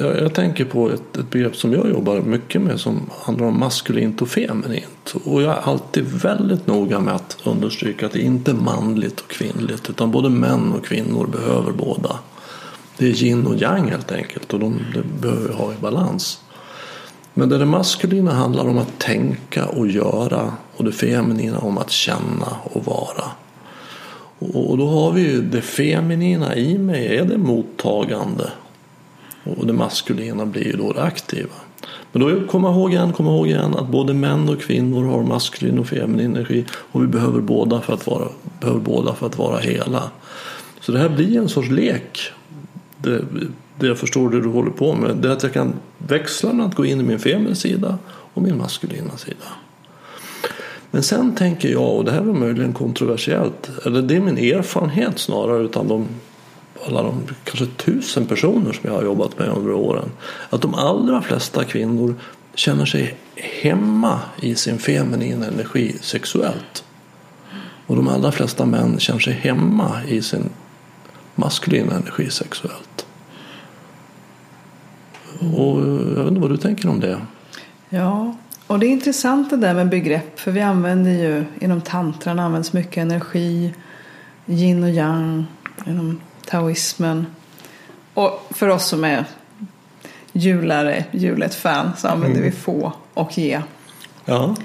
[0.00, 3.60] jag, jag, tänker på ett, ett begrepp som jag jobbar mycket med som handlar om
[3.60, 5.14] maskulint och feminint.
[5.24, 9.28] Och jag är alltid väldigt noga med att understryka att det inte är manligt och
[9.28, 12.18] kvinnligt utan både män och kvinnor behöver båda.
[12.96, 16.43] Det är yin och yang helt enkelt och de, de behöver ha i balans.
[17.34, 21.90] Men det, det maskulina handlar om att tänka och göra och det feminina om att
[21.90, 23.24] känna och vara.
[24.38, 28.50] Och då har vi ju det feminina i mig är det mottagande
[29.44, 31.54] och det maskulina blir ju då det aktiva.
[32.12, 35.78] Men då kom ihåg igen, kom ihåg igen att både män och kvinnor har maskulin
[35.78, 38.28] och feminin energi och vi behöver båda för att vara,
[38.60, 40.02] behöver båda för att vara hela.
[40.80, 42.18] Så det här blir en sorts lek.
[42.98, 43.24] Det,
[43.78, 46.66] det jag förstår det du håller på med det är att jag kan växla mellan
[46.66, 49.46] att gå in i min feminina sida och min maskulina sida.
[50.90, 55.18] Men sen tänker jag, och det här är möjligen kontroversiellt, eller det är min erfarenhet
[55.18, 56.06] snarare utan de
[56.86, 60.10] alla de kanske tusen personer som jag har jobbat med under åren.
[60.50, 62.14] Att de allra flesta kvinnor
[62.54, 66.84] känner sig hemma i sin feminina energi sexuellt.
[67.86, 70.50] Och de allra flesta män känner sig hemma i sin
[71.34, 73.06] maskulina energi sexuellt.
[75.40, 75.80] Och
[76.16, 77.20] jag vet inte vad du tänker om det?
[77.88, 78.34] Ja,
[78.66, 80.40] och det är intressant det där med begrepp.
[80.40, 83.74] För vi använder ju, inom tantran används mycket energi,
[84.46, 85.46] yin och yang.
[85.86, 87.26] Inom taoismen.
[88.14, 89.24] Och för oss som är
[90.32, 92.50] julare, julet-fan, så använder mm.
[92.50, 93.62] vi få och ge.
[94.24, 94.56] Ja.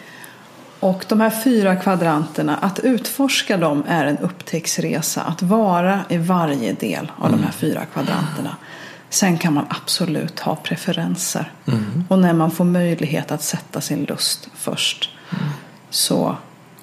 [0.79, 5.21] Och de här fyra kvadranterna, att utforska dem är en upptäcktsresa.
[5.21, 7.39] Att vara i varje del av mm.
[7.39, 8.55] de här fyra kvadranterna.
[9.09, 11.51] Sen kan man absolut ha preferenser.
[11.67, 12.03] Mm.
[12.07, 15.43] Och när man får möjlighet att sätta sin lust först mm.
[15.89, 16.37] så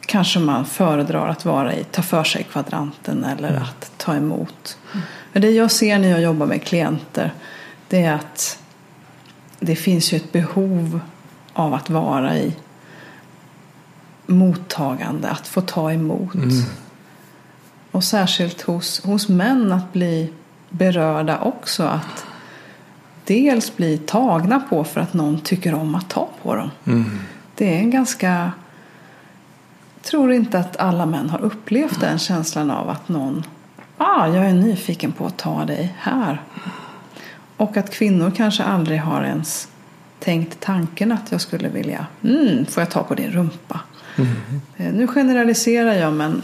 [0.06, 3.62] kanske man föredrar att vara i ta för sig kvadranten eller mm.
[3.62, 4.78] att ta emot.
[5.32, 7.32] Men det jag ser när jag jobbar med klienter
[7.88, 8.58] det är att
[9.60, 11.00] det finns ju ett behov
[11.52, 12.56] av att vara i
[14.26, 16.34] mottagande, att få ta emot.
[16.34, 16.64] Mm.
[17.90, 20.32] Och särskilt hos, hos män att bli
[20.70, 21.82] berörda också.
[21.82, 22.26] Att
[23.24, 26.70] dels bli tagna på för att någon tycker om att ta på dem.
[26.84, 27.18] Mm.
[27.54, 28.52] Det är en ganska
[30.02, 33.44] tror inte att alla män har upplevt den känslan av att någon
[33.96, 36.42] ah, jag är nyfiken på att ta dig här.
[37.56, 39.68] Och att kvinnor kanske aldrig har ens
[40.18, 43.80] tänkt tanken att jag skulle vilja, mm, får jag ta på din rumpa?
[44.16, 44.96] Mm.
[44.96, 46.42] Nu generaliserar jag men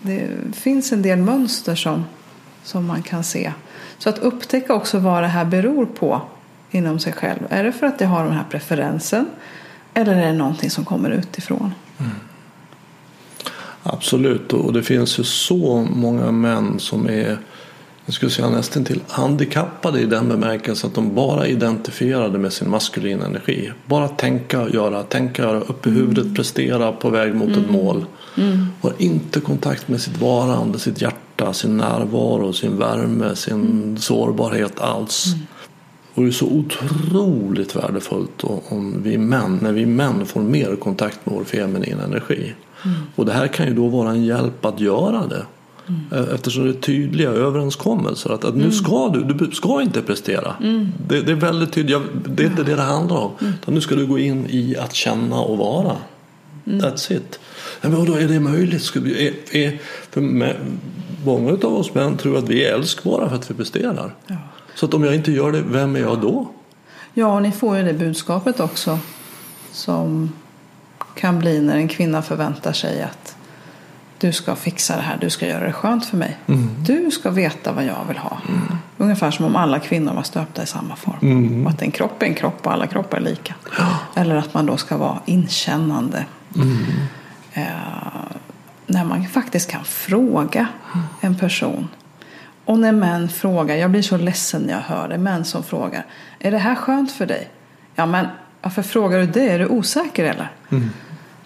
[0.00, 2.04] det finns en del mönster som,
[2.64, 3.52] som man kan se.
[3.98, 6.22] Så att upptäcka också vad det här beror på
[6.70, 7.40] inom sig själv.
[7.50, 9.26] Är det för att jag har den här preferensen
[9.94, 11.74] eller är det någonting som kommer utifrån?
[11.98, 12.12] Mm.
[13.82, 17.38] Absolut, och det finns ju så många män som är
[18.08, 22.70] jag skulle säga nästan till handikappade i den bemärkelsen att de bara identifierade med sin
[22.70, 23.72] maskulina energi.
[23.86, 26.34] Bara tänka, göra, tänka, göra, upp i huvudet, mm.
[26.34, 27.64] prestera på väg mot mm.
[27.64, 28.04] ett mål.
[28.38, 28.66] Mm.
[28.80, 33.96] Har inte kontakt med sitt varande, sitt hjärta, sin närvaro, sin värme, sin mm.
[33.96, 35.26] sårbarhet alls.
[35.26, 35.46] Mm.
[36.14, 41.26] Och det är så otroligt värdefullt om vi män, när vi män får mer kontakt
[41.26, 42.54] med vår feminina energi.
[42.84, 42.96] Mm.
[43.14, 45.46] Och det här kan ju då vara en hjälp att göra det.
[45.88, 46.34] Mm.
[46.34, 48.30] Eftersom det är tydliga överenskommelser.
[48.30, 48.72] Att, att nu mm.
[48.72, 50.54] ska du, du ska inte prestera.
[50.60, 50.88] Mm.
[51.08, 51.98] Det, det, är väldigt tydligt.
[52.26, 53.30] Det är inte det det handlar om.
[53.40, 53.54] Mm.
[53.66, 55.96] Nu ska du gå in i att känna och vara.
[56.66, 56.80] Mm.
[56.80, 57.40] That's it.
[57.80, 58.82] Men då är det möjligt?
[58.82, 59.78] Ska vi, är, är,
[60.10, 60.56] för med,
[61.24, 64.14] många av oss män tror att vi är älskbara för att vi presterar.
[64.26, 64.36] Ja.
[64.74, 66.48] Så att om jag inte gör det, vem är jag då?
[67.14, 68.98] Ja, och ni får ju det budskapet också
[69.72, 70.32] som
[71.14, 73.36] kan bli när en kvinna förväntar sig att
[74.18, 76.36] du ska fixa det här, du ska göra det skönt för mig.
[76.46, 76.70] Mm.
[76.78, 78.38] Du ska veta vad jag vill ha.
[78.48, 78.60] Mm.
[78.96, 81.18] Ungefär som om alla kvinnor var stöpta i samma form.
[81.22, 81.66] Mm.
[81.66, 83.54] Och att en kropp är en kropp och alla kroppar är lika.
[84.14, 86.24] Eller att man då ska vara inkännande.
[87.58, 88.36] Eh,
[88.86, 90.68] när man faktiskt kan fråga
[91.20, 91.88] en person.
[92.64, 96.06] Och när män frågar, jag blir så ledsen när jag hör det, män som frågar.
[96.38, 97.50] Är det här skönt för dig?
[97.94, 98.26] Ja men
[98.62, 99.48] varför frågar du det?
[99.48, 100.50] Är du osäker eller?
[100.70, 100.90] Mm.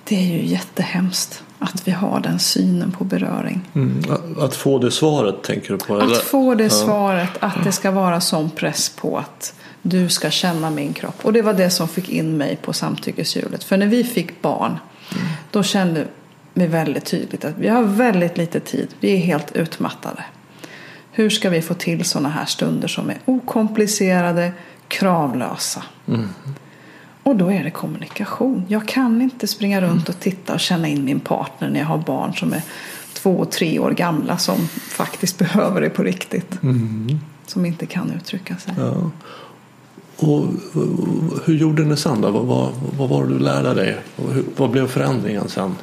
[0.04, 3.68] Det är ju jättehemskt att vi har den synen på beröring.
[3.74, 4.04] Mm.
[4.40, 5.94] Att få det svaret tänker du på?
[5.94, 6.12] Eller?
[6.12, 10.70] Att få det svaret, att det ska vara sån press på att du ska känna
[10.70, 11.18] min kropp.
[11.22, 13.64] Och det var det som fick in mig på samtyckeshjulet.
[13.64, 14.78] För när vi fick barn.
[15.52, 16.06] Då kände
[16.54, 18.88] vi väldigt tydligt att vi har väldigt lite tid.
[19.00, 20.24] Vi är helt utmattade.
[21.12, 24.52] Hur ska vi få till sådana här stunder som är okomplicerade,
[24.88, 25.82] kravlösa?
[26.08, 26.28] Mm.
[27.22, 28.64] Och då är det kommunikation.
[28.68, 31.98] Jag kan inte springa runt och titta och känna in min partner när jag har
[31.98, 32.62] barn som är
[33.12, 36.62] två och tre år gamla som faktiskt behöver det på riktigt.
[36.62, 37.20] Mm.
[37.46, 38.74] Som inte kan uttrycka sig.
[38.78, 39.10] Ja.
[40.22, 40.48] Och
[41.44, 42.30] hur gjorde ni sen då?
[42.30, 43.96] Vad, vad, vad var det du lärde dig?
[44.16, 45.76] Hur, vad blev förändringen sen?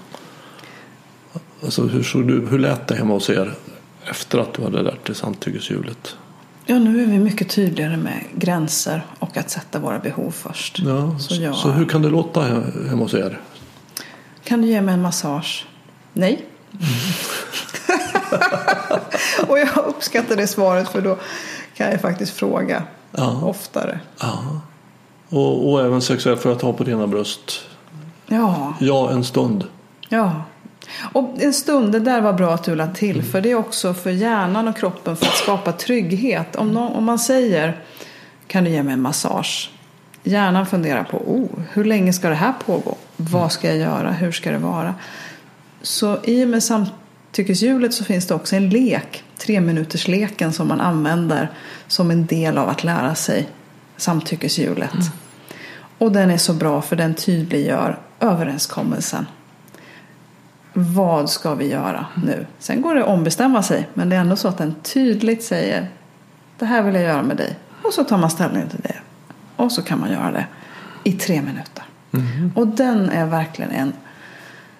[1.63, 3.54] Alltså, hur, såg du, hur lät det hemma hos er
[4.10, 6.15] efter att du hade lärt dig samtyckeshjulet?
[6.65, 10.80] Ja, nu är vi mycket tydligare med gränser och att sätta våra behov först.
[10.80, 11.56] Ja, så, jag...
[11.56, 13.39] så hur kan det låta hemma hos er?
[14.43, 15.65] Kan du ge mig en massage?
[16.13, 16.45] Nej.
[16.71, 16.84] Mm.
[19.47, 21.17] och jag uppskattar det svaret för då
[21.75, 23.41] kan jag faktiskt fråga ja.
[23.43, 23.99] oftare.
[24.19, 24.61] Ja.
[25.29, 27.61] Och, och även sexuellt för att ha på dina bröst?
[28.27, 28.73] Ja.
[28.79, 29.63] Ja, en stund.
[30.09, 30.41] Ja.
[31.13, 33.15] Och en stund, det där var bra att du lade till.
[33.15, 33.31] Mm.
[33.31, 36.55] För det är också för hjärnan och kroppen för att skapa trygghet.
[36.55, 37.83] Om, någon, om man säger
[38.47, 39.71] kan du ge mig en massage?
[40.23, 42.97] Hjärnan funderar på oh, hur länge ska det här pågå?
[43.17, 44.11] Vad ska jag göra?
[44.11, 44.95] Hur ska det vara?
[45.81, 46.63] Så i och med
[47.29, 49.23] samtyckeshjulet så finns det också en lek.
[49.37, 51.51] Tre minuters leken som man använder
[51.87, 53.49] som en del av att lära sig
[53.97, 54.93] samtyckeshjulet.
[54.93, 55.05] Mm.
[55.97, 59.25] Och den är så bra för den tydliggör överenskommelsen
[60.73, 62.45] vad ska vi göra nu?
[62.59, 63.87] Sen går det att ombestämma sig.
[63.93, 65.89] Men det är ändå så att den tydligt säger
[66.59, 67.55] det här vill jag göra med dig.
[67.83, 68.95] Och så tar man ställning till det.
[69.55, 70.45] Och så kan man göra det
[71.03, 71.83] i tre minuter.
[72.13, 72.51] Mm.
[72.55, 73.93] Och den är verkligen en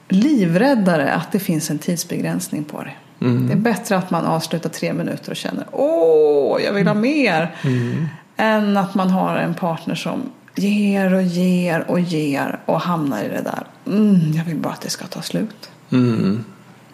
[0.10, 3.26] livräddare att det finns en tidsbegränsning på det.
[3.26, 3.48] Mm.
[3.48, 7.56] Det är bättre att man avslutar tre minuter och känner åh, jag vill ha mer.
[7.63, 8.08] Mm.
[8.38, 10.22] Än att man har en partner som
[10.56, 13.63] ger och ger och ger och hamnar i det där.
[13.88, 15.72] Mm, jag vill bara att det ska ta slut.
[15.91, 16.43] Mm.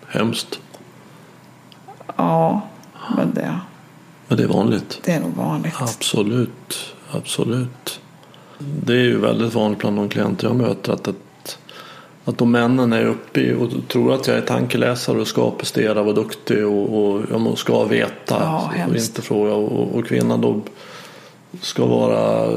[0.07, 0.59] Hemskt.
[2.15, 2.61] Ja,
[3.17, 3.59] men det...
[4.27, 4.99] Men det är vanligt.
[5.03, 5.75] Det är nog vanligt.
[5.81, 6.95] Absolut.
[7.11, 7.99] Absolut.
[8.57, 11.15] Det är ju väldigt vanligt bland de klienter jag möter att, att,
[12.25, 16.03] att de männen är uppe i och tror att jag är tankeläsare och ska prestera,
[16.03, 19.53] vara duktig och, och jag ska veta ja, och inte fråga.
[19.53, 20.61] Och, och kvinnan då
[21.61, 22.51] ska vara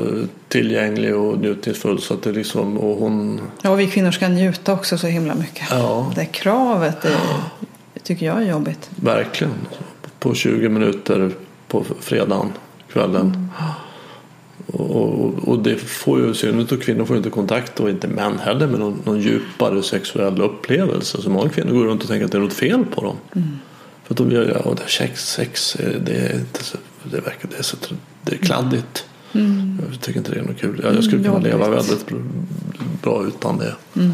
[0.49, 2.01] tillgänglig och njutningsfull.
[2.01, 3.41] Så att det liksom, och hon...
[3.63, 5.67] Ja, och vi kvinnor ska njuta också så himla mycket.
[5.71, 6.13] Ja.
[6.15, 7.19] Det kravet är,
[8.03, 8.91] tycker jag är jobbigt.
[8.97, 9.55] Verkligen.
[10.19, 11.31] På 20 minuter
[11.69, 12.53] på fredagen,
[12.93, 13.27] kvällen.
[13.27, 13.49] Mm.
[14.73, 18.67] Och, och, det får ju, synnerhet och kvinnor får inte kontakt och inte män heller
[18.67, 21.23] med någon, någon djupare sexuell upplevelse.
[21.23, 23.17] Så många kvinnor går runt och tänker att det är något fel på dem.
[23.37, 23.49] Mm.
[24.05, 27.59] För att de gör, ja, det sex, sex det är inte så, det verkar, det
[27.59, 27.77] är så
[28.23, 29.05] det är kladdigt.
[29.33, 29.79] Mm.
[29.91, 30.81] Jag tycker inte det är något kul.
[30.85, 32.07] Jag, skulle kunna leva väldigt
[33.03, 33.75] bra utan det.
[33.97, 34.13] Mm.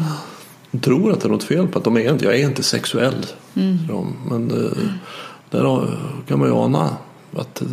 [0.71, 2.63] De tror att det är något fel på att de är inte, jag är inte
[2.63, 3.25] sexuell.
[3.55, 3.77] Mm.
[4.29, 4.71] Men det,
[5.49, 5.87] där
[6.27, 6.97] kan man ju ana
[7.35, 7.63] Att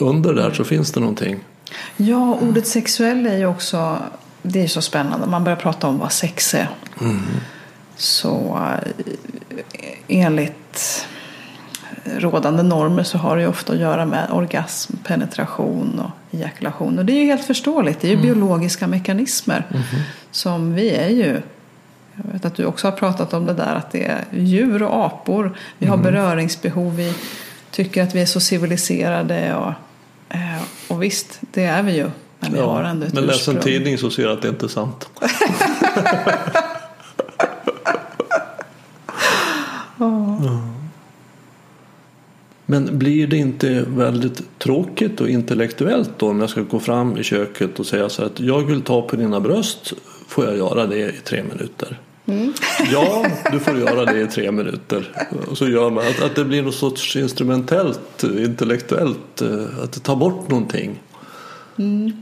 [0.00, 1.40] under där så finns det någonting.
[1.96, 3.98] Ja, ordet sexuell är ju också
[4.42, 5.26] det är så spännande.
[5.26, 6.68] Man börjar prata om vad sex är.
[7.00, 7.22] Mm.
[7.96, 8.60] Så
[10.08, 11.06] enligt
[12.04, 16.98] rådande normer så har det ju ofta att göra med orgasm, penetration och ejakulation.
[16.98, 18.00] Och det är ju helt förståeligt.
[18.00, 19.64] Det är ju biologiska mekanismer.
[20.30, 21.42] Som vi är ju.
[22.14, 25.06] Jag vet att du också har pratat om det där att det är djur och
[25.06, 25.56] apor.
[25.78, 26.96] Vi har beröringsbehov.
[26.96, 27.14] Vi
[27.70, 29.54] tycker att vi är så civiliserade.
[29.54, 29.72] Och,
[30.88, 32.10] och visst, det är vi ju.
[32.38, 34.66] Men vi har ändå ett men läs en tidning så ser du att det inte
[34.66, 35.08] är sant.
[40.00, 40.60] Ja.
[42.66, 47.22] Men blir det inte väldigt tråkigt och intellektuellt då om jag ska gå fram i
[47.22, 49.92] köket och säga så att jag vill ta på dina bröst,
[50.28, 51.98] får jag göra det i tre minuter?
[52.26, 52.52] Mm.
[52.92, 55.26] Ja, du får göra det i tre minuter.
[55.50, 60.00] Och så gör man att, att det blir något sorts instrumentellt, intellektuellt, eh, att det
[60.00, 61.00] tar bort någonting.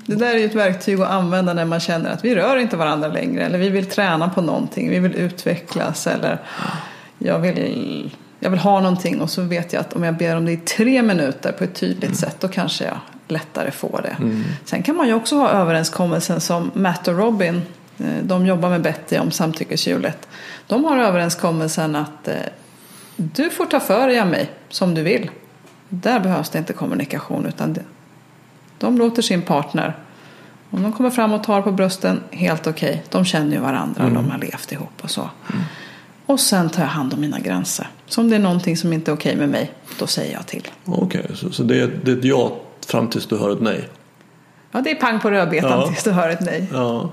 [0.06, 2.76] Det där är ju ett verktyg att använda när man känner att vi rör inte
[2.76, 3.46] varandra längre.
[3.46, 6.06] Eller vi vill träna på någonting, vi vill utvecklas.
[6.06, 6.38] Eller
[7.18, 10.44] jag vill, jag vill ha någonting och så vet jag att om jag ber om
[10.44, 14.16] det i tre minuter på ett tydligt sätt då kanske jag lättare får det.
[14.64, 17.62] Sen kan man ju också ha överenskommelsen som Matt och Robin,
[18.22, 20.28] de jobbar med Betty om samtyckeshjulet.
[20.66, 22.34] De har överenskommelsen att eh,
[23.16, 25.30] du får ta för dig av mig som du vill.
[25.88, 27.82] Där behövs det inte kommunikation utan det,
[28.78, 29.96] de låter sin partner.
[30.70, 33.04] Om de kommer fram och tar på brösten, helt okej.
[33.10, 35.30] De känner ju varandra och de har levt ihop och så.
[36.26, 37.88] Och sen tar jag hand om mina gränser.
[38.06, 40.68] Så om det är någonting som inte är okej med mig, då säger jag till.
[40.84, 43.88] Okej, så, så det, är, det är ett ja fram tills du hör ett nej?
[44.72, 45.86] Ja, det är pang på rödbetan Ja.
[45.86, 46.66] tills du hör ett nej.
[46.72, 47.10] Ja,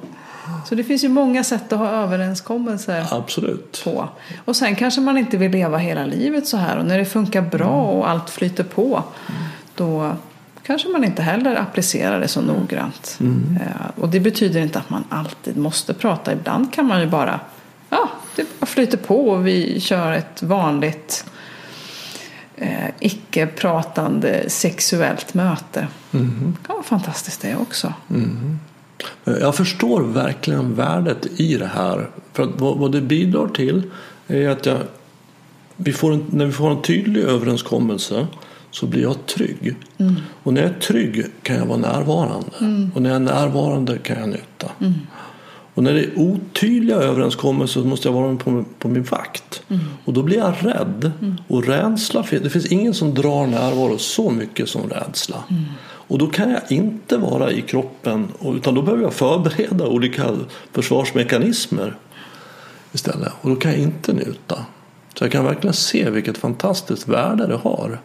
[0.69, 3.81] Så det finns ju många sätt att ha överenskommelser absolut.
[3.83, 4.09] på.
[4.45, 6.77] Och sen kanske man inte vill leva hela livet så här.
[6.77, 9.03] Och när det funkar bra och allt flyter på,
[9.75, 10.15] då
[10.63, 13.17] kanske man inte heller applicerar det så noggrant.
[13.61, 16.33] Eh, Och det betyder inte att man alltid måste prata.
[16.33, 17.39] Ibland kan man ju bara,
[17.89, 21.25] ja, det bara flyter på och vi kör ett vanligt
[22.55, 25.87] eh, icke-pratande sexuellt möte.
[26.11, 27.93] Det kan vara fantastiskt det också.
[29.23, 32.09] Jag förstår verkligen värdet i det här.
[32.33, 33.83] För att vad, det bidrar till
[34.27, 34.77] är att jag,
[35.75, 38.27] vi får en, när vi får en tydlig överenskommelse
[38.71, 39.75] så blir jag trygg.
[40.43, 42.49] Och när jag är trygg kan jag vara närvarande.
[42.95, 44.71] Och när jag är närvarande kan jag njuta.
[45.73, 49.61] Och när det är otydliga överenskommelser så måste jag vara på, på min vakt.
[50.05, 51.11] Och då blir jag rädd.
[51.47, 55.43] Och rädsla, det finns ingen som drar närvaro så mycket som rädsla.
[56.07, 60.29] Och då kan jag inte vara i kroppen utan då behöver jag förbereda olika
[60.71, 61.95] försvarsmekanismer
[62.91, 63.33] istället.
[63.41, 64.65] Och då kan jag inte njuta.
[65.13, 67.99] Så jag kan verkligen se vilket fantastiskt värde det har.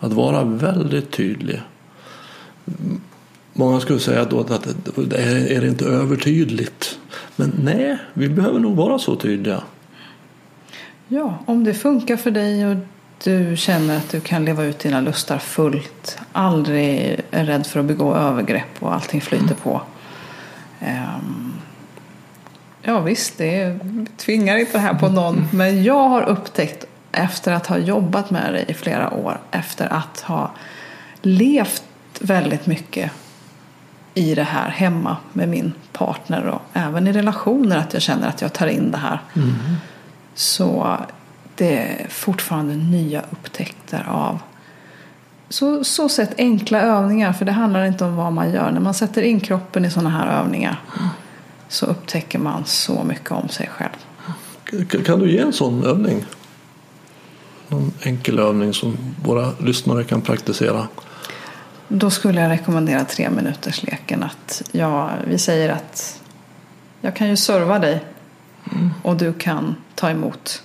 [0.00, 1.60] Att vara väldigt tydlig.
[3.52, 6.98] Många skulle säga då att det är är det inte övertydligt.
[7.36, 9.62] Men nej, vi behöver nog vara så tydliga.
[11.08, 12.76] Ja, om det funkar för dig och
[13.24, 16.18] du känner att du kan leva ut dina lustar fullt.
[16.32, 19.80] Aldrig är rädd för att begå övergrepp och allting flyter på.
[20.80, 21.52] Ehm,
[22.82, 23.78] ja visst, det
[24.16, 25.48] tvingar inte det här på någon.
[25.52, 29.40] Men jag har upptäckt efter att ha jobbat med det i flera år.
[29.50, 30.50] Efter att ha
[31.22, 31.82] levt
[32.20, 33.10] väldigt mycket
[34.14, 38.42] i det här hemma med min partner och även i relationer att jag känner att
[38.42, 39.20] jag tar in det här.
[40.34, 40.96] Så
[41.58, 44.38] det är fortfarande nya upptäckter av
[45.48, 47.32] så, så sett enkla övningar.
[47.32, 48.70] För det handlar inte om vad man gör.
[48.70, 50.80] När man sätter in kroppen i sådana här övningar
[51.68, 55.04] så upptäcker man så mycket om sig själv.
[55.04, 56.24] Kan du ge en sån övning?
[57.68, 60.88] Någon enkel övning som våra lyssnare kan praktisera.
[61.88, 64.22] Då skulle jag rekommendera tre minuters leken.
[64.22, 66.22] Att jag, vi säger att
[67.00, 68.04] jag kan ju serva dig
[69.02, 70.62] och du kan ta emot.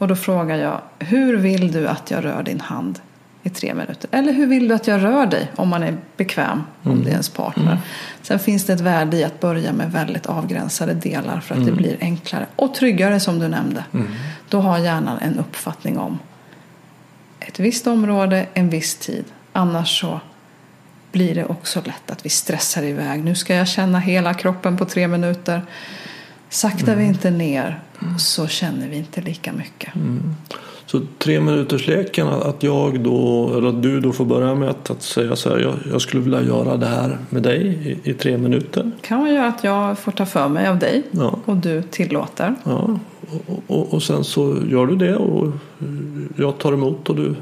[0.00, 3.00] Och då frågar jag, hur vill du att jag rör din hand
[3.42, 4.08] i tre minuter?
[4.12, 7.12] Eller hur vill du att jag rör dig om man är bekväm, om det är
[7.12, 7.78] ens partner?
[8.22, 11.72] Sen finns det ett värde i att börja med väldigt avgränsade delar för att det
[11.72, 13.84] blir enklare och tryggare som du nämnde.
[14.48, 16.18] Då har hjärnan en uppfattning om
[17.40, 19.24] ett visst område, en viss tid.
[19.52, 20.20] Annars så
[21.12, 23.24] blir det också lätt att vi stressar iväg.
[23.24, 25.62] Nu ska jag känna hela kroppen på tre minuter.
[26.50, 27.80] Saktar vi inte ner
[28.18, 29.90] så känner vi inte lika mycket.
[30.86, 34.90] Så tre minuters leken att jag då, eller att du då får börja med att,
[34.90, 35.58] att säga så här.
[35.58, 37.66] Jag, jag skulle vilja göra det här med dig
[38.04, 38.90] i, i tre minuter.
[39.02, 41.38] kan man göra att jag får ta för mig av dig Ja.
[41.44, 42.54] och du tillåter.
[42.64, 42.98] Ja,
[43.46, 45.52] och, och, och sen så gör du det och
[46.36, 47.34] jag tar emot och du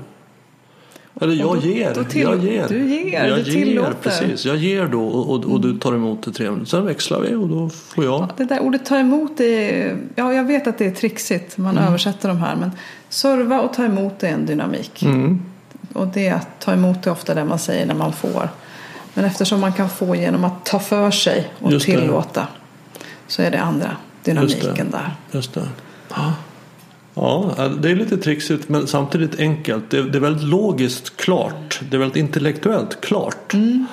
[1.21, 1.95] Eller jag då- ger.
[1.95, 2.69] då till- jag ger.
[2.69, 3.95] du ger, jag du ger, tillåter.
[4.03, 6.67] Precis, jag ger då och, och, och du tar emot det tre minuter.
[6.71, 8.29] Sen växlar vi och då får jag.
[8.37, 12.29] Det där ordet ta emot är, ja jag vet att det är trixigt, man översätter
[12.29, 12.57] de här.
[12.57, 12.71] Men
[13.09, 15.03] serva och ta emot är en dynamik.
[15.03, 15.43] Mm.
[15.93, 18.49] Och det att ta emot är ofta det man säger när man får.
[19.15, 21.93] Men eftersom man kan få genom att ta för sig och Just det.
[21.93, 22.47] tillåta.
[23.27, 23.91] Så är det andra
[24.25, 25.11] dynamiken där.
[25.31, 25.69] Just det.
[26.09, 26.35] Ja.
[27.21, 29.91] Ja, det är lite trixigt men samtidigt enkelt.
[29.91, 31.81] Det, det är väldigt logiskt klart.
[31.91, 33.55] Det är väldigt intellektuellt klart.
[33.55, 33.87] Mm.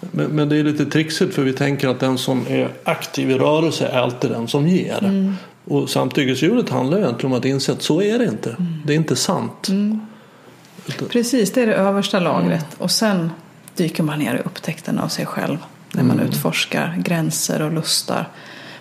[0.00, 3.34] Men, men det är lite trixigt för vi tänker att den som är aktiv i
[3.34, 5.04] rörelse är alltid den som ger.
[5.04, 5.34] Mm.
[5.64, 8.50] Och samtyckeshjulet handlar egentligen om att inse att så är det inte.
[8.50, 8.82] Mm.
[8.86, 9.68] Det är inte sant.
[10.86, 12.66] Utan- Precis, det är det översta lagret.
[12.78, 13.30] Och sen
[13.76, 15.58] dyker man ner i upptäckten av sig själv.
[15.92, 18.28] När man utforskar gränser och lustar.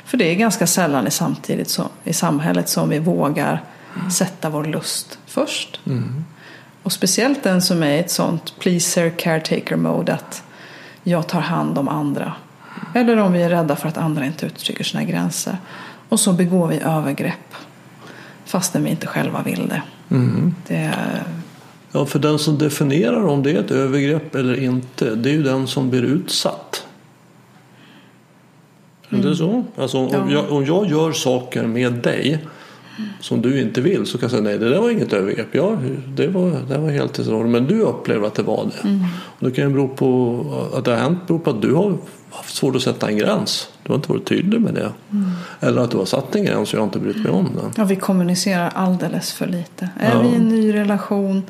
[0.06, 3.64] För det är ganska sällan i, samtidigt som, i samhället som vi vågar
[4.12, 5.80] sätta vår lust först.
[6.84, 10.44] Och speciellt den som är i ett sånt pleaser caretaker mode att
[11.04, 12.34] jag tar hand om andra.
[12.96, 15.58] Eller om vi är rädda för att andra inte uttrycker sina gränser.
[16.10, 17.56] Och så begår vi övergrepp.
[18.46, 19.82] Fastän vi inte själva vill det.
[20.68, 21.24] Det är
[21.96, 25.44] Ja, för den som definierar om det är ett övergrepp eller inte, det är ju
[25.44, 26.86] den som blir utsatt.
[29.10, 29.64] Är det så?
[29.78, 30.32] Alltså, om, Ja.
[30.34, 32.46] jag, om jag gör saker med dig
[33.20, 35.48] som du inte vill så kan jag säga nej, det där var inget övergrepp.
[35.52, 35.78] Ja,
[36.08, 37.30] det var, det var helt i.
[37.32, 38.90] Men du upplever att det var det.
[39.40, 41.98] Och det kan ju bero på att det har hänt beror på att du har
[42.32, 43.70] haft svårt att sätta en gräns.
[43.84, 44.92] Du har inte varit tydlig med det.
[45.60, 47.72] Eller att du har satt en gräns och jag har inte brytt mig om den.
[47.78, 49.90] Ja, vi kommunicerar alldeles för lite.
[50.00, 50.22] Är Ja.
[50.22, 51.44] vi i en ny relation,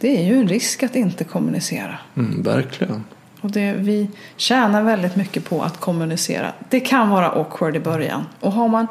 [0.00, 1.98] det är ju en risk att inte kommunicera.
[2.16, 3.04] Mm, verkligen.
[3.40, 6.52] Och det, vi tjänar väldigt mycket på att kommunicera.
[6.70, 8.22] Det kan vara awkward i början.
[8.40, 8.86] Och har man,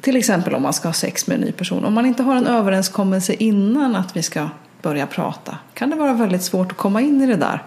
[0.00, 2.36] till exempel om man ska ha sex med en ny person, om man inte har
[2.36, 4.48] en överenskommelse innan att vi ska
[4.82, 7.62] börja prata, kan det vara väldigt svårt att komma in i det där.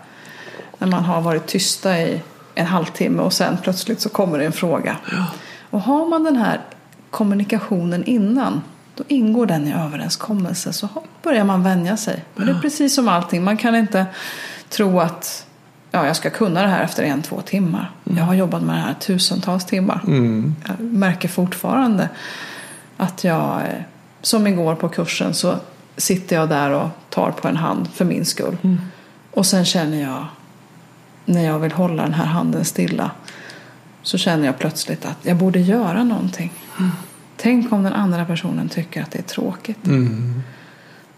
[0.78, 2.22] När man har varit tysta i
[2.56, 4.98] en halvtimme och sen plötsligt så kommer det en fråga.
[5.70, 6.62] Och har man den här
[7.10, 8.62] kommunikationen innan,
[8.96, 10.74] då ingår den i överenskommelse.
[10.74, 10.88] Så
[11.24, 12.26] börjar man vänja sig.
[12.36, 14.06] Men det är precis som allting, man kan inte
[14.70, 15.48] tro att
[15.94, 17.92] ja, jag ska kunna det här efter en, två timmar.
[18.04, 20.02] Jag har jobbat med det här tusentals timmar.
[20.68, 22.10] Jag märker fortfarande
[22.98, 23.82] att jag, eh,
[24.22, 25.56] som igår på kursen, så
[25.98, 28.58] sitter jag där och tar på en hand för min skull.
[29.32, 30.26] Och sen känner jag,
[31.26, 33.12] när jag vill hålla den här handen stilla,
[34.02, 36.54] så känner jag plötsligt att jag borde göra någonting.
[37.38, 39.88] Tänk om den andra personen tycker att det är tråkigt.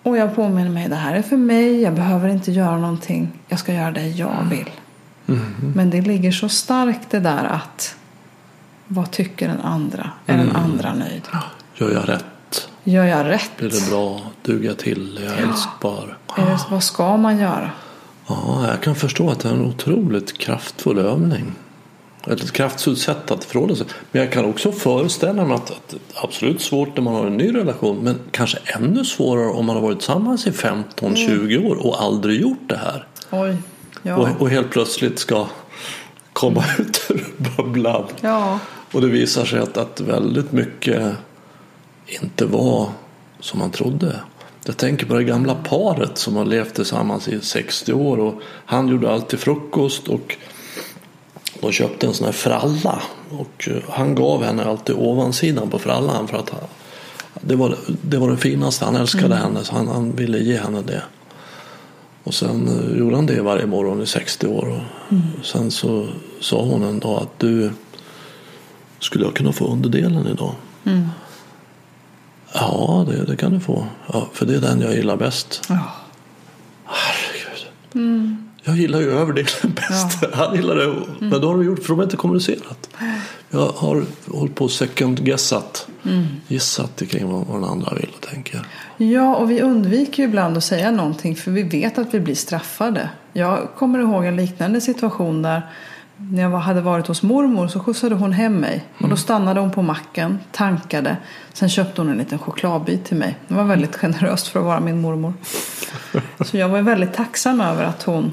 [0.05, 3.59] Och jag påminner mig, det här är för mig, jag behöver inte göra någonting, jag
[3.59, 4.69] ska göra det jag vill.
[5.75, 7.95] Men det ligger så starkt det där att
[8.87, 10.09] vad tycker den andra?
[10.25, 11.21] Är den andra nöjd?
[11.75, 12.69] Gör jag rätt?
[12.83, 13.51] Gör jag rätt?
[13.57, 14.21] Blir det bra?
[14.41, 15.17] Duger jag till?
[15.17, 16.17] Är jag älskbar?
[16.37, 17.71] Är det, vad ska man göra?
[18.27, 21.53] Ja, jag kan förstå att det är en otroligt kraftfull övning.
[22.27, 23.87] Ett kraftfullt sätt att förhålla sig.
[24.11, 27.25] Men jag kan också föreställa mig att, att det är absolut svårt när man har
[27.25, 27.97] en ny relation.
[28.03, 32.69] Men kanske ännu svårare om man har varit tillsammans i 15-20 år och aldrig gjort
[32.69, 33.07] det här.
[33.31, 33.57] Oj,
[34.01, 34.15] ja.
[34.15, 35.47] Och, och helt plötsligt ska
[36.33, 37.25] komma ut ur
[37.57, 38.05] bubblan.
[38.21, 38.59] Ja,
[38.91, 41.15] Och det visar sig att, att väldigt mycket
[42.07, 42.89] inte var
[43.39, 44.19] som man trodde.
[44.65, 48.87] Jag tänker på det gamla paret som har levt tillsammans i 60 år och han
[48.87, 50.37] gjorde alltid frukost och
[51.61, 56.27] de köpte en sån här fralla och eh, han gav henne alltid ovansidan på frallan
[56.27, 56.59] för att han,
[57.41, 58.85] det, var, det var det finaste.
[58.85, 61.01] Han älskade henne så han, han ville ge henne det.
[62.23, 64.67] Och sen eh, gjorde han det varje morgon i 60 år.
[64.67, 66.07] Och Sen så
[66.39, 67.71] sa hon en dag att du
[68.99, 70.55] skulle jag kunna få underdelen idag?
[72.53, 73.85] Ja, det, det kan du få.
[74.13, 75.61] Ja, för det är den jag gillar bäst.
[75.69, 75.79] ja.
[76.85, 78.44] Herregud.
[78.65, 80.23] Jag gillar ju överdelen bäst.
[80.33, 80.95] Han gillar det.
[81.19, 82.89] Men då har de gjort, för de har inte kommunicerat.
[83.49, 85.87] Jag har hållit på och second guessat.
[86.47, 88.67] Gissat kring vad, vad den andra vill och tänker.
[88.97, 92.35] Ja, och vi undviker ju ibland att säga någonting för vi vet att vi blir
[92.35, 93.09] straffade.
[93.33, 95.61] Jag kommer ihåg en liknande situation där
[96.17, 98.85] när jag hade varit hos mormor så skjutsade hon hem mig.
[98.97, 101.17] Och då stannade hon på macken, tankade.
[101.53, 103.37] Sen köpte hon en liten chokladbit till mig.
[103.47, 105.33] Det var väldigt generöst för att vara min mormor.
[106.45, 108.31] Så jag var väldigt tacksam över att hon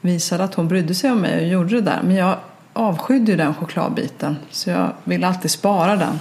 [0.00, 2.00] visade att hon brydde sig om mig och gjorde det där.
[2.02, 2.36] Men jag
[2.72, 4.36] avskydde ju den chokladbiten.
[4.50, 6.20] Så jag ville alltid spara den.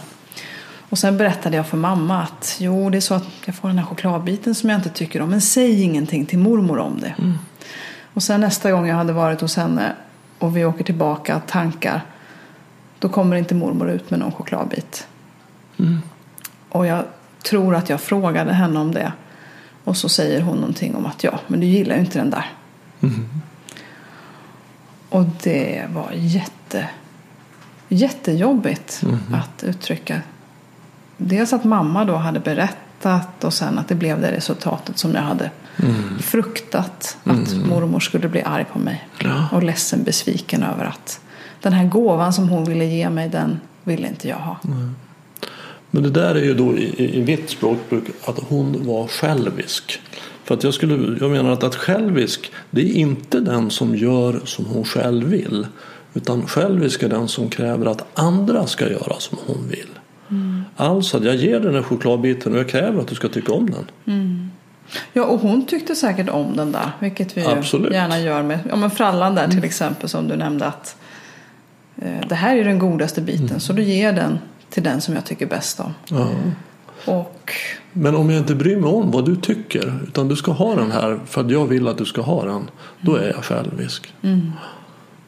[0.89, 3.77] Och sen berättade jag för mamma att jo, det är så att jag får den
[3.77, 5.29] här chokladbiten som jag inte tycker om.
[5.29, 7.15] Men säg ingenting till mormor om det.
[8.13, 9.95] Och sen nästa gång jag hade varit hos henne
[10.39, 12.01] och vi åker tillbaka tankar.
[12.99, 15.07] Då kommer inte mormor ut med någon chokladbit.
[16.69, 17.03] Och jag
[17.49, 19.11] tror att jag frågade henne om det.
[19.83, 22.45] Och så säger hon någonting om att ja, men du gillar ju inte den där.
[25.09, 26.89] Och det var jätte,
[27.87, 29.03] jättejobbigt
[29.33, 30.21] att uttrycka.
[31.17, 35.21] Dels att mamma då hade berättat och sen att det blev det resultatet som jag
[35.21, 35.51] hade
[36.19, 37.17] fruktat.
[37.23, 39.07] Att mormor skulle bli arg på mig.
[39.23, 39.47] Ja.
[39.51, 41.21] Och ledsen, besviken över att
[41.61, 44.57] den här gåvan som hon ville ge mig, den ville inte jag ha.
[45.91, 50.01] Men det där är ju då i, i, i mitt språkbruk att hon var självisk.
[50.49, 54.41] För att jag, skulle, jag menar att, att självisk det är inte den som gör
[54.45, 55.67] som hon själv vill.
[56.13, 59.89] Utan självisk är den som kräver att andra ska göra som hon vill.
[60.75, 63.69] Alltså att jag ger den här chokladbiten och jag kräver att du ska tycka om
[63.69, 63.85] den.
[65.13, 66.91] Ja, och hon tyckte säkert om den där.
[66.99, 70.95] Vilket vi gärna gör med ja, men frallan där till exempel som du nämnde att
[71.95, 74.39] eh, det här är den godaste biten så du ger den
[74.69, 75.93] till den som jag tycker bäst om.
[76.09, 76.29] Ja.
[77.09, 77.53] Och
[77.93, 80.91] Men om jag inte bryr mig om vad du tycker utan du ska ha den
[80.91, 82.69] här för att jag vill att du ska ha den.
[83.01, 84.13] Då är jag självisk.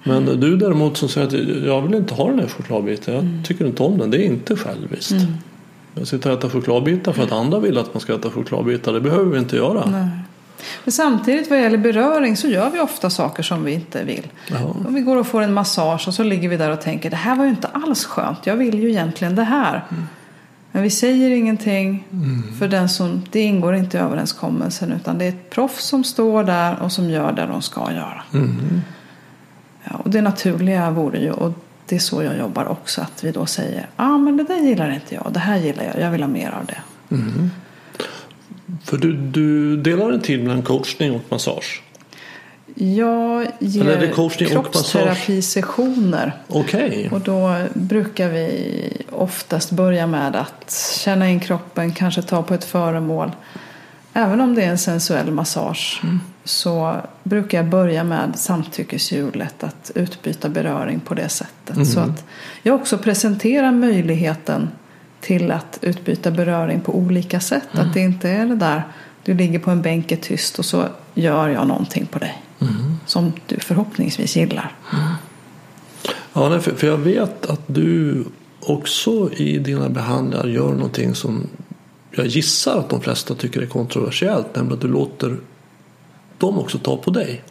[0.04, 1.34] Men du däremot som säger att
[1.66, 3.14] jag vill inte ha den här chokladbiten.
[3.14, 4.12] Jag tycker inte om den.
[4.12, 5.16] Det är inte själviskt.
[5.96, 8.94] Jag sitter och äter chokladbitar för att andra vill att man ska äta chokladbitar.
[8.94, 9.86] Det behöver vi inte göra.
[9.86, 10.08] Nej.
[10.84, 14.28] Men samtidigt vad gäller beröring så gör vi ofta saker som vi inte vill.
[14.48, 14.76] Jaha.
[14.88, 17.16] Om vi går och får en massage och så ligger vi där och tänker det
[17.16, 18.46] här var ju inte alls skönt.
[18.46, 19.84] Jag vill ju egentligen det här.
[20.72, 22.04] Men vi säger ingenting
[22.60, 26.44] för den som, det ingår inte i överenskommelsen utan det är ett proffs som står
[26.44, 28.24] där och som gör det de ska göra.
[29.84, 31.54] Ja, och det naturliga vore ju, och
[31.86, 34.58] det är så jag jobbar också, att vi då säger ja ah, men det där
[34.58, 36.82] gillar inte jag, det här gillar jag, jag vill ha mer av det.
[38.84, 41.82] För du, du delar en tid mellan coachning och massage.
[42.76, 46.38] Jag Eller är det ger coachning och kroppsterapisessioner.
[46.48, 47.10] Okej.
[47.12, 52.66] Och då brukar vi oftast börja med att känna in kroppen, kanske ta på ett
[52.66, 53.32] föremål.
[54.14, 56.02] Även om det är en sensuell massage
[56.44, 61.88] så brukar jag börja med samtyckeshjulet, att utbyta beröring på det sättet.
[61.88, 62.26] Så att
[62.64, 64.70] jag också presenterar möjligheten
[65.22, 67.68] till att utbyta beröring på olika sätt.
[67.72, 68.84] Att det inte är det där,
[69.24, 72.42] du ligger på en bänk tyst och så gör jag någonting på dig.
[73.06, 74.76] Som du förhoppningsvis gillar.
[76.34, 78.24] Ja, nej, för, för jag vet att du
[78.60, 81.48] också i dina behandlingar gör någonting som
[82.12, 84.56] jag gissar att de flesta tycker är kontroversiellt.
[84.56, 85.38] Nämligen att du låter
[86.38, 87.42] dem också ta på dig.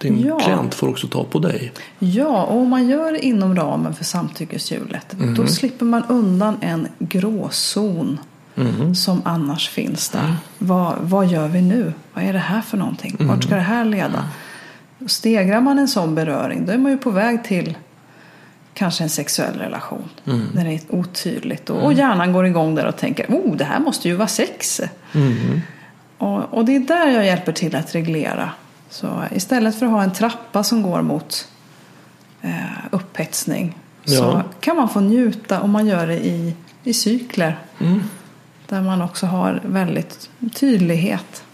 [0.00, 0.38] Din Ja.
[0.38, 1.72] klient får också ta på dig.
[1.98, 6.88] Ja, och om man gör det inom ramen för samtyckeshjulet då slipper man undan en
[6.98, 8.18] gråzon
[8.94, 10.36] som annars finns där.
[10.58, 11.92] Vad, vad gör vi nu?
[12.14, 13.16] Vad är det här för någonting?
[13.20, 14.28] Vart ska det här leda?
[15.06, 17.76] Stegrar man en sån beröring då är man ju på väg till
[18.74, 20.08] kanske en sexuell relation.
[20.54, 23.80] När det är otydligt och, och hjärnan går igång där och tänker oh, det här
[23.80, 24.80] måste ju vara sex.
[26.18, 28.50] Och, och det är där jag hjälper till att reglera.
[28.90, 31.48] Så istället för att ha en trappa som går mot
[32.42, 32.50] eh,
[32.90, 34.42] upphetsning så Ja.
[34.60, 36.54] kan man få njuta om man gör det i,
[36.84, 37.58] i cykler.
[37.80, 38.02] Mm.
[38.68, 41.44] Där man också har väldigt tydlighet.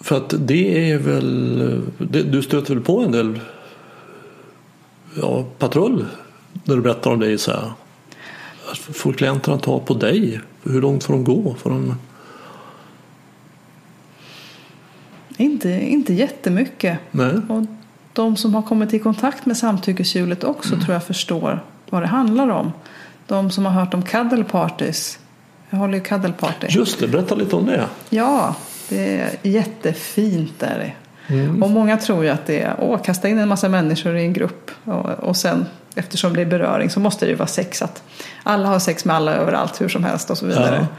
[0.00, 3.40] För att det är väl, det, du stöter väl på en del
[5.20, 6.06] ja, patrull
[6.64, 7.72] när du berättar om dig så här.
[8.74, 10.40] Får klienterna ta på dig?
[10.62, 11.54] Hur långt får de gå?
[11.54, 11.94] Får de...
[15.36, 16.98] Inte, inte jättemycket.
[17.10, 17.32] Nej.
[17.48, 17.64] Och
[18.12, 22.48] de som har kommit i kontakt med samtyckeshjulet också tror jag förstår vad det handlar
[22.48, 22.72] om.
[23.30, 25.18] De som har hört om cuddle parties.
[25.70, 26.66] Jag håller ju cuddle party.
[26.70, 27.86] Just det, berätta lite om det.
[28.08, 28.54] Ja,
[28.88, 30.92] det är jättefint är det.
[31.64, 34.32] Och många tror ju att det är att kasta in en massa människor i en
[34.32, 37.82] grupp och, och sen eftersom det är beröring så måste det ju vara sex.
[37.82, 38.02] Att
[38.42, 40.86] alla har sex med alla överallt hur som helst och så vidare.
[40.90, 40.96] Ja.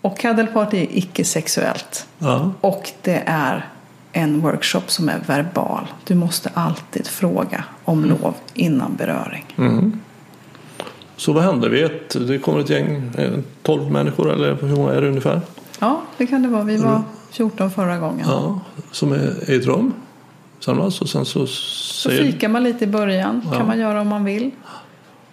[0.00, 2.06] Och cuddle party är icke-sexuellt.
[2.18, 2.52] Ja.
[2.60, 3.68] Och det är
[4.12, 5.86] en workshop som är verbal.
[6.04, 9.44] Du måste alltid fråga om lov innan beröring.
[11.16, 11.68] Så vad händer?
[11.68, 13.30] Vi ett, det kommer ett gäng, eh,
[13.62, 15.40] 12 människor eller hur många är det ungefär?
[15.78, 16.62] Ja, det kan det vara.
[16.62, 18.26] Vi var 14 förra gången.
[18.28, 18.60] Ja,
[18.92, 19.92] som är i ett rum.
[20.60, 22.24] Samlas och sen så Så säger...
[22.24, 23.42] fikar man lite i början.
[23.52, 24.50] kan man göra om man vill.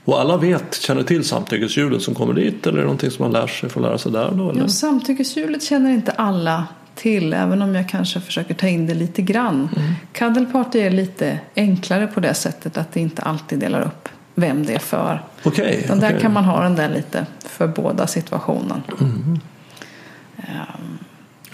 [0.06, 3.32] Och alla vet, känner till samtyckeshjulet som kommer dit eller är det någonting som man
[3.32, 4.50] lär sig, får lära sig där då?
[4.50, 4.62] Eller?
[4.62, 9.22] Ja, samtyckeshjulet känner inte alla till, även om jag kanske försöker ta in det lite
[9.22, 9.70] grann.
[9.76, 9.94] Mm.
[10.14, 14.66] Cuddle party är lite enklare på det sättet att det inte alltid delar upp vem
[14.66, 15.22] det är för.
[15.44, 15.82] Okej.
[15.84, 16.22] Utan där okej.
[16.22, 18.84] kan man ha den där lite för båda situationen.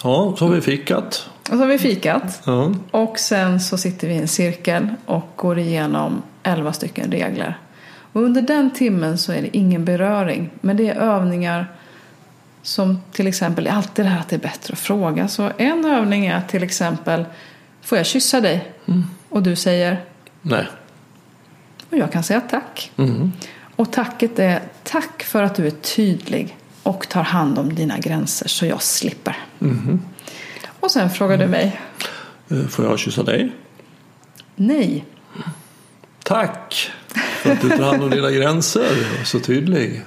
[0.03, 1.29] Ja, så har vi fikat.
[1.41, 2.41] Och så har vi fikat.
[2.45, 2.73] Ja.
[2.91, 7.57] Och sen så sitter vi i en cirkel och går igenom 11 stycken regler.
[8.13, 10.49] Och under den timmen så är det ingen beröring.
[10.61, 11.67] Men det är övningar
[12.61, 15.27] Som till exempel, är alltid det här att det är bättre att fråga.
[15.27, 17.25] Så en övning är till exempel,
[17.81, 18.71] får jag kyssa dig?
[19.29, 20.03] Och du säger,
[20.41, 20.67] Nej.
[21.89, 22.91] och jag kan säga tack.
[23.79, 28.47] Och tacket är, tack för att du är tydlig och tar hand om dina gränser
[28.47, 29.37] så jag slipper.
[30.79, 31.81] Och sen frågar du mig,
[32.49, 33.51] Eh, Får jag kyssa dig?
[34.55, 35.05] nej.
[36.23, 39.23] Tack för att du tar hand om dina gränser.
[39.25, 40.01] Så tydlig.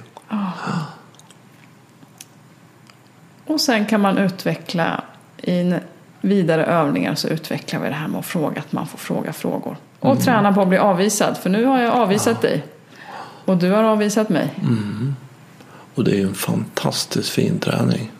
[3.45, 5.03] Och sen kan man utveckla
[5.37, 5.73] i
[6.21, 9.77] vidare övningar så utvecklar vi det här med att fråga, att man får fråga frågor.
[9.99, 12.63] Och träna på att bli avvisad, för nu har jag avvisat dig.
[13.45, 14.53] Och du har avvisat mig.
[15.95, 18.11] Och det är ju en fantastiskt fin träning.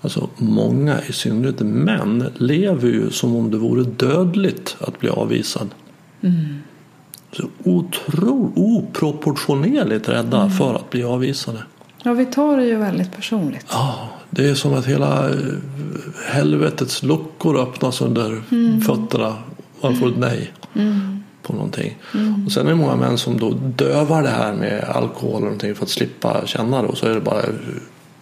[0.00, 5.68] Alltså många, i synnerhet män, lever ju som om det vore dödligt att bli avvisad.
[7.32, 11.62] Så otro, oproportionerligt rädda för att bli avvisade.
[12.02, 13.66] Ja, vi tar det ju väldigt personligt.
[13.70, 15.36] Ja, det är som att hela eh,
[16.30, 18.42] helvetets luckor öppnas under
[18.80, 19.34] fötterna.
[19.80, 20.52] Man får ett nej
[21.42, 21.98] på någonting.
[22.46, 25.74] Och sen är det många män som då dövar det här med alkohol eller någonting
[25.74, 26.88] för att slippa känna det.
[26.88, 27.42] Och så är det bara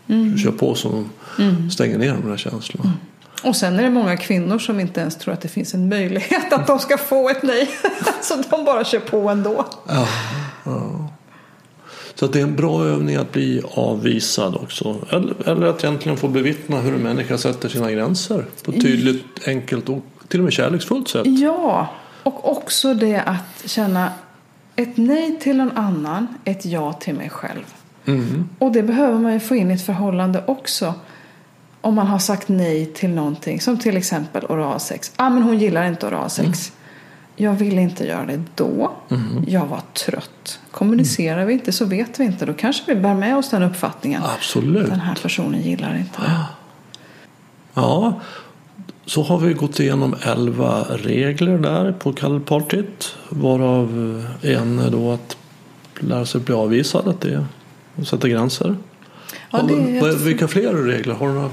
[0.06, 0.38] mm.
[0.38, 1.10] kör på som
[1.70, 2.92] stänger ner de där känslorna.
[3.42, 6.52] Och sen är det många kvinnor som inte ens tror att det finns en möjlighet
[6.52, 7.70] att de ska få ett nej.
[8.22, 9.66] Så de bara kör på ändå.
[9.88, 10.08] Ja,
[10.64, 11.08] ja.
[12.14, 14.96] Så att det är en bra övning att bli avvisad också.
[15.10, 18.44] Eller, eller att egentligen få bevittna hur en människa sätter sina gränser.
[18.64, 21.26] På ett tydligt, enkelt och till och med kärleksfullt sätt.
[21.26, 21.88] Ja,
[22.22, 24.12] och också det att känna
[24.76, 27.74] ett nej till någon annan, ett ja till mig själv.
[28.58, 30.94] Och det behöver man ju få in i ett förhållande också.
[31.80, 35.12] Om man har sagt nej till någonting, som till exempel oralsex.
[35.16, 36.72] Ah, men hon gillar inte oralsex.
[37.36, 38.92] Jag ville inte göra det då.
[39.46, 40.60] Jag var trött.
[40.70, 42.46] Kommunicerar vi inte så vet vi inte.
[42.46, 44.22] Då kanske vi bär med oss den uppfattningen.
[44.36, 44.88] Absolut.
[44.88, 46.44] Den här personen gillar inte det.
[47.74, 48.20] Ja,
[49.10, 53.16] så har vi gått igenom 11 regler där på kallpartyt.
[53.28, 55.36] Varav en är då att
[56.00, 57.08] lära sig bli avvisad.
[57.08, 57.46] Att det är
[57.96, 58.76] att sätta gränser.
[59.50, 60.20] Ja, jättefint.
[60.20, 61.14] Vilka fler regler?
[61.14, 61.50] Har du några,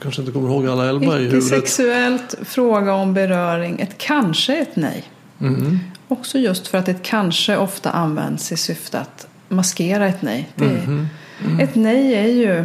[0.00, 1.44] kanske inte kommer ihåg alla 11 i huvudet?
[1.44, 3.80] sexuellt, fråga om beröring.
[3.80, 5.04] Ett kanske ett nej.
[5.40, 5.78] Mm.
[6.08, 10.48] Också just för att ett kanske ofta används i syfte att maskera ett nej.
[10.56, 11.60] Är, Mhm.
[11.60, 12.64] Ett nej är ju...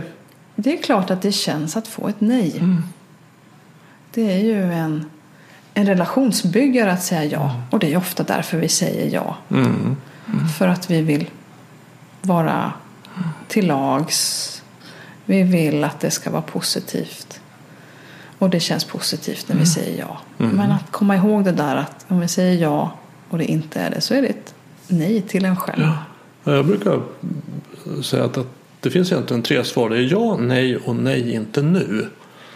[0.56, 2.62] Det är klart att det känns att få ett nej.
[4.16, 4.28] Mm.
[4.28, 5.06] Det är ju en,
[5.74, 7.62] en relationsbyggare att säga ja.
[7.70, 9.38] Och det är ofta därför vi säger ja.
[9.52, 9.96] Mm.
[10.58, 11.30] För att vi vill
[12.22, 12.74] vara
[13.48, 14.50] till lags.
[15.26, 17.40] Vi vill att det ska vara positivt.
[18.40, 20.18] Och det känns positivt när vi säger ja.
[20.38, 22.92] Men att komma ihåg det där att om vi säger ja
[23.30, 24.54] och det inte är det så är det ett
[24.88, 25.84] nej till en själv.
[26.44, 27.02] Ja, Jag brukar
[28.04, 28.48] säga att, att
[28.80, 29.90] det finns egentligen tre svar.
[29.90, 32.10] Det är ja, nej och nej, inte nu.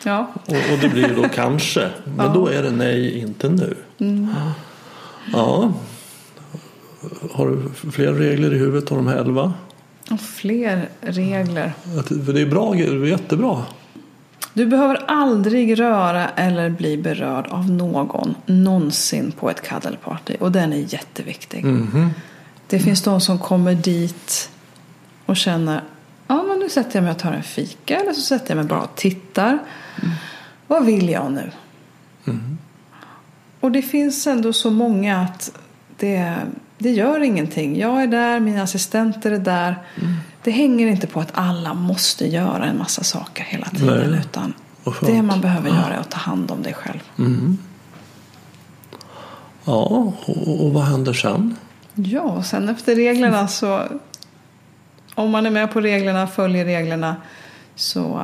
[0.03, 0.31] Ja.
[0.45, 1.89] Och, och det blir då kanske.
[2.17, 3.75] Men då är det nej, inte nu.
[5.33, 5.73] Ja.
[7.33, 9.53] Har du fler regler i huvudet av de här elva?
[10.11, 11.73] Och fler regler.
[11.99, 13.63] Att- För det är bra, det är jättebra.
[14.53, 20.35] Du behöver aldrig röra eller bli berörd av någon någonsin på ett kaddelparty.
[20.39, 21.65] Och den är jätteviktig.
[22.67, 24.49] Det finns de som kommer dit
[25.25, 25.81] och känner
[26.27, 28.65] Ja men nu sätter jag mig och tar en fika eller så sätter jag mig
[28.65, 29.59] bara och tittar.
[30.67, 31.51] Vad vill jag nu?
[33.59, 35.51] Och det finns ändå så många att
[35.97, 36.35] det,
[36.77, 37.79] det gör ingenting.
[37.79, 39.75] Jag är där, mina assistenter är där.
[40.43, 44.11] Det hänger inte på att alla måste göra en massa saker hela tiden.
[44.11, 44.19] Nej.
[44.19, 44.53] Utan
[45.01, 46.99] det man behöver göra är att ta hand om dig själv.
[49.65, 49.73] Ja,
[50.27, 51.55] och, och vad händer sen?
[51.93, 53.83] Ja, och sen efter reglerna så
[55.15, 57.15] om man är med på reglerna, följer reglerna
[57.75, 58.21] så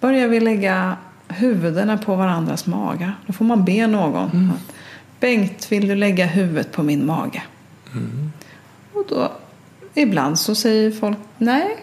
[0.00, 0.96] börjar vi lägga
[1.28, 3.14] huvudena på varandras magar.
[3.26, 4.50] Då får man be någon.
[4.54, 4.74] Att,
[5.20, 7.42] Bengt, vill du lägga huvudet på min mage?
[8.92, 9.32] Och då
[9.94, 11.76] ibland så säger folk nej.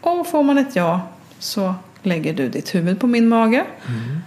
[0.00, 1.00] Och får man ett ja
[1.38, 3.64] så lägger du ditt huvud på min mage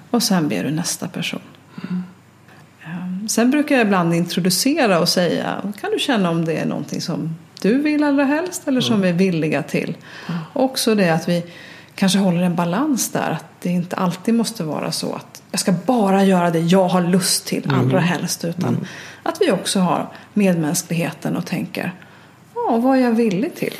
[0.10, 1.41] och sen ber du nästa person.
[2.84, 7.01] Ehm, Sen brukar jag ibland introducera och säga kan du känna om det är någonting
[7.01, 9.97] som du vill allra helst eller som vi är villiga till.
[10.53, 11.43] Också det att vi
[11.97, 13.31] kanske håller en balans där.
[13.31, 17.01] Att det inte alltid måste vara så att jag ska bara göra det jag har
[17.01, 18.45] lust till allra helst.
[18.45, 18.87] Utan
[19.23, 21.93] att vi också har medmänskligheten och tänker
[22.55, 23.73] ja, vad är jag villig till?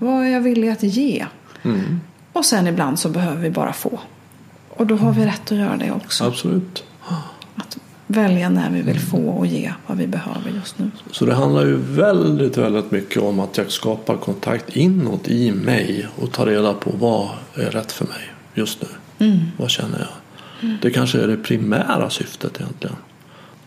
[0.00, 1.26] Vad är jag villig att ge?
[2.32, 3.98] Och sen ibland så behöver vi bara få.
[4.68, 6.24] Och då har vi rätt att göra det också.
[6.24, 6.84] Absolut.
[7.56, 7.78] Att
[8.10, 10.90] välja när vi vill få och ge vad vi behöver just nu.
[11.10, 16.06] Så det handlar ju väldigt, väldigt mycket om att jag skapar kontakt inåt i mig
[16.16, 18.88] och tar reda på vad är rätt för mig just nu.
[19.56, 20.08] Vad känner jag?
[20.82, 22.96] Det kanske är det primära syftet egentligen.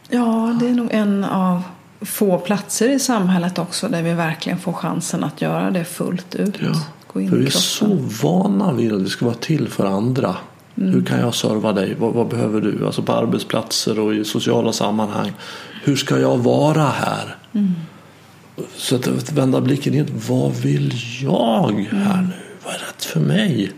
[0.10, 1.62] Ja, det är nog en av
[2.02, 6.56] få platser i samhället också där vi verkligen får chansen att göra det fullt ut.
[6.62, 6.82] Ja.
[7.14, 10.36] Gå in För vi är så vana vid att det ska vara till för andra.
[10.76, 11.96] Hur kan jag serva dig?
[12.00, 12.86] Vad, vad behöver du?
[12.86, 15.32] Alltså på arbetsplatser och i sociala sammanhang.
[15.84, 17.36] Hur ska jag vara här?
[18.76, 20.08] Så att, att vända blicken in.
[20.30, 22.34] Vad vill jag här nu?
[22.66, 23.72] Vad är rätt för mig?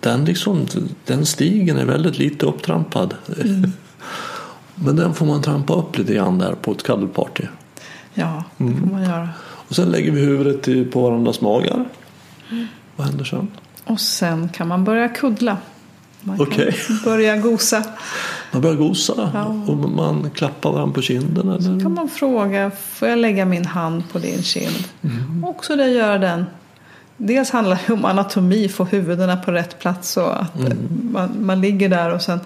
[0.00, 0.66] Den, liksom,
[1.06, 3.14] den stigen är väldigt lite upptrampad.
[4.74, 7.44] Men den får man trampa upp lite grann där på ett cuddleparty.
[8.14, 8.80] Ja, det Mm.
[8.80, 9.28] får man göra.
[9.42, 11.84] Och sen lägger vi huvudet på varandras magar.
[12.96, 13.48] Vad händer sen?
[13.84, 15.56] Och sen kan man börja kuddla.
[16.22, 16.64] Man kan
[17.04, 17.84] börja gosa.
[18.52, 19.44] Man börjar gosa Ja.
[19.72, 21.48] och man klappar varandra på kinden.
[21.48, 21.80] Eller?
[21.80, 24.84] kan man fråga, får jag lägga min hand på din kind?
[25.02, 25.44] Mm.
[25.44, 26.44] Också det gör den.
[27.16, 30.78] Dels handlar det om anatomi, få huvudena på rätt plats så att Mm.
[31.12, 32.40] man, man ligger där och sen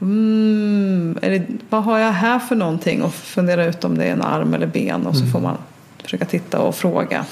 [0.00, 3.02] mm, är det, vad har jag här för någonting?
[3.02, 5.56] Och fundera ut om det är en arm eller ben och så får man
[6.02, 7.24] försöka titta och fråga.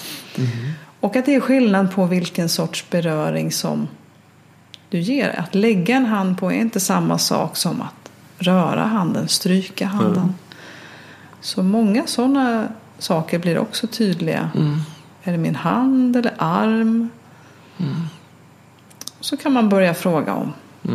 [1.01, 3.88] Och att det är skillnad på vilken sorts beröring som
[4.95, 5.40] du ger.
[5.40, 10.34] Att lägga en hand på är inte samma sak som att röra handen, stryka handen.
[11.40, 12.68] Så många sådana
[12.99, 14.51] saker blir också tydliga.
[15.22, 17.09] Är det min hand eller arm?
[19.20, 20.53] Så kan man börja fråga om,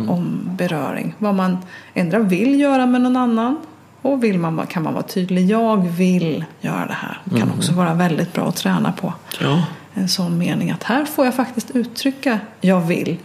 [0.08, 1.14] om beröring.
[1.18, 1.58] Vad man
[1.94, 3.56] ändra vill göra med någon annan.
[4.02, 5.50] Och vill man, kan man vara tydlig.
[5.50, 7.20] Jag vill göra det här.
[7.24, 9.12] Det kan också vara väldigt bra att träna på.
[9.40, 9.64] Ja.
[9.94, 13.18] En sån mening att här får jag faktiskt uttrycka jag vill.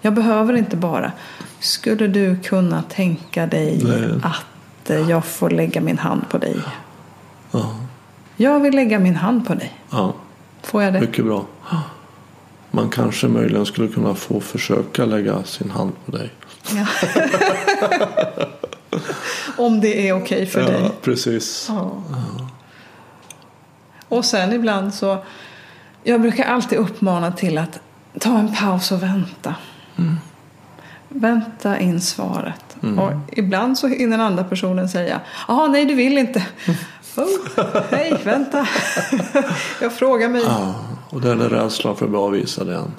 [0.00, 1.12] Jag behöver inte bara.
[1.60, 4.10] Skulle du kunna tänka dig Nej.
[4.22, 6.56] att eh, jag får lägga min hand på dig?
[7.50, 7.76] Ja.
[8.36, 9.72] Jag vill lägga min hand på dig.
[9.90, 10.14] ja,
[10.62, 11.00] Får jag det?
[11.00, 11.44] mycket bra.
[12.70, 16.30] Man kanske möjligen skulle kunna få försöka lägga sin hand på dig.
[16.74, 16.86] Ja.
[19.56, 20.90] Om det är okej för ja, dig.
[21.02, 21.66] precis.
[21.68, 22.02] Ja.
[24.08, 25.18] Och sen ibland så.
[26.02, 27.80] Jag brukar alltid uppmana till att
[28.20, 29.54] ta en paus och vänta.
[31.08, 32.76] Vänta in svaret.
[32.80, 35.20] Och ibland så hinner den andra personen säga.
[35.48, 36.46] Jaha, nej du vill inte.
[37.16, 38.68] Oh, hej, vänta.
[39.80, 40.42] jag frågar mig.
[40.46, 40.74] Ja,
[41.10, 42.92] och det är den rädslan för att bli avvisad igen.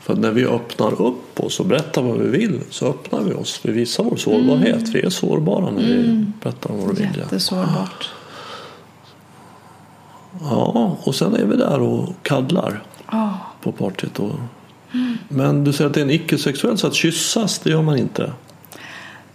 [0.00, 3.60] För när vi öppnar upp oss och berättar vad vi vill så öppnar vi oss.
[3.62, 4.88] Vi visar vår sårbarhet.
[4.88, 7.10] Vi är sårbara när vi berättar om vår vilja.
[7.16, 8.10] Jättesårbart.
[10.40, 13.38] Ja, och sen är vi där och kaddlar Ja.
[13.62, 14.18] på partyt.
[14.18, 14.34] Och...
[15.28, 18.32] Men du säger att det är en icke-sexuell så att kyssas, det gör man inte.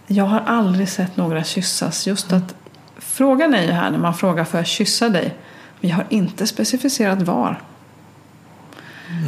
[0.06, 2.06] Jag har aldrig sett några kyssas.
[2.06, 2.54] Just att
[2.98, 5.34] frågan är ju här när man frågar får jag kyssa dig?
[5.80, 7.62] Vi har inte specificerat var.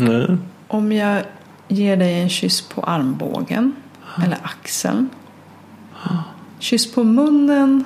[0.00, 0.36] Nej.
[0.68, 1.22] Om jag
[1.68, 3.72] ger dig en kyss på armbågen
[4.24, 5.08] eller axeln.
[6.58, 7.84] Kyss på munnen.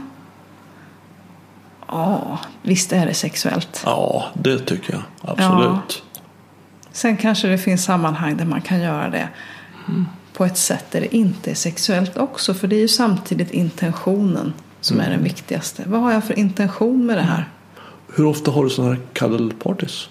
[1.92, 3.82] Ja, visst är det sexuellt.
[3.84, 5.02] Ja, det tycker jag.
[5.20, 6.02] Absolut.
[6.92, 9.28] Sen kanske det finns sammanhang där man kan göra det
[10.32, 12.54] på ett sätt där det inte är sexuellt också.
[12.54, 15.82] För det är ju samtidigt intentionen som är den viktigaste.
[15.86, 17.48] Vad har jag för intention med det här?
[18.14, 20.08] Hur ofta har du sådana här cuddle-parties?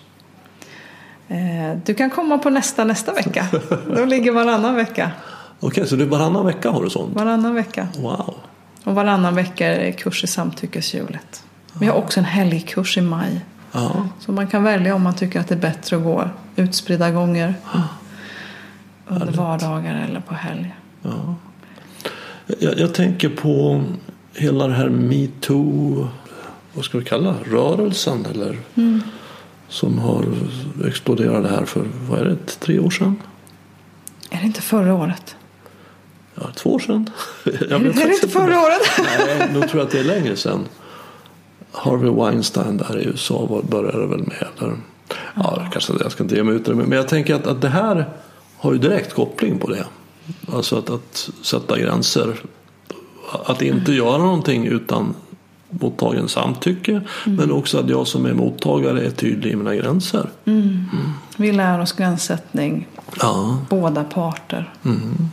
[1.28, 3.48] Eh, Du kan komma på nästa nästa vecka.
[3.96, 5.12] Då ligger varannan vecka.
[5.60, 7.16] Okej, så det är varannan vecka har du sånt?
[7.16, 7.88] Varannan vecka.
[7.98, 8.36] Wow.
[8.84, 11.44] Och varannan vecka är det kurs i samtyckeshjulet.
[11.80, 13.42] Vi har också en helgkurs i maj.
[13.72, 14.08] Ja.
[14.20, 17.56] Så man kan välja om man tycker att det är bättre att gå utspridda gånger.
[19.08, 20.76] Under vardagar eller på helg.
[21.02, 21.36] Ja.
[22.60, 23.84] Jag, jag tänker på
[24.34, 26.08] hela det här metoo,
[26.74, 28.58] vad ska vi kalla rörelsen eller
[29.68, 30.26] som har
[30.86, 33.16] exploderat här för, vad är det, tre år sedan?
[34.30, 35.36] Är det inte förra året?
[36.36, 37.10] Ja, två år sedan.
[37.44, 38.82] Jag är det inte förra året?
[39.18, 40.66] Nej, nu tror jag att det är längre sedan.
[41.72, 44.48] Harvey Weinstein där i USA var- började väl med.
[44.60, 44.76] Eller,
[45.36, 46.76] ja, kanske jag ska inte ge mig ut det.
[46.76, 48.10] Men jag tänker att, att det här
[48.58, 49.86] har ju direkt koppling på det.
[50.54, 52.36] Alltså att, att sätta gränser.
[53.46, 55.14] Att inte göra någonting utan
[55.70, 57.02] mottagarens samtycke.
[57.26, 60.30] Men också att jag som är mottagare är tydlig i mina gränser.
[61.38, 62.88] Vi lär oss gränssättning,
[63.22, 64.74] Ja, båda parter.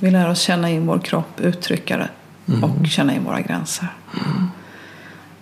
[0.00, 2.08] Vi lär oss känna in vår kropp, uttrycka det
[2.62, 3.88] och känna in våra gränser.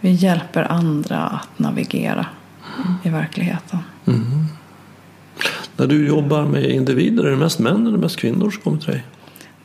[0.06, 2.26] Vi hjälper andra att navigera
[3.02, 3.78] i verkligheten.
[5.76, 8.90] när du jobbar med individer, är det mest män eller mest kvinnor som kommer till
[8.90, 9.04] dig?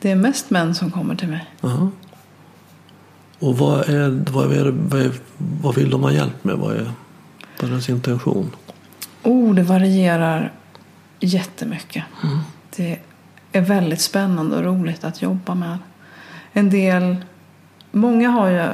[0.00, 1.46] Det är mest män som kommer till mig.
[1.60, 1.90] Ja.
[3.38, 5.12] Och vad, är, vad, är, vad, är,
[5.62, 6.56] vad vill de ha hjälp med?
[6.56, 6.92] Vad är,
[7.60, 8.50] vad är deras intention?
[9.22, 10.52] Oh, det varierar
[11.20, 12.04] jättemycket.
[12.22, 12.38] Mm.
[12.76, 12.98] Det
[13.52, 15.78] är väldigt spännande och roligt att jobba med.
[16.52, 17.16] En del,
[17.92, 18.68] många har ju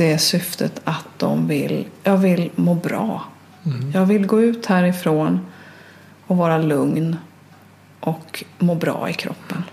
[0.00, 3.24] det syftet att de vill, jag vill må bra.
[3.64, 3.90] Mm.
[3.94, 5.40] Jag vill gå ut härifrån
[6.26, 7.16] och vara lugn
[8.00, 9.64] och må bra i kroppen.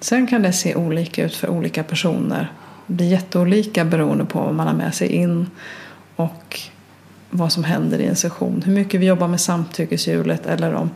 [0.00, 2.52] Sen kan det se olika ut för olika personer.
[2.86, 5.46] Det blir jätteolika beroende på vad man har med sig in
[6.16, 6.60] och
[7.30, 8.62] vad som händer i en session.
[8.66, 10.90] Hur mycket vi jobbar med samtyckeshjulet eller om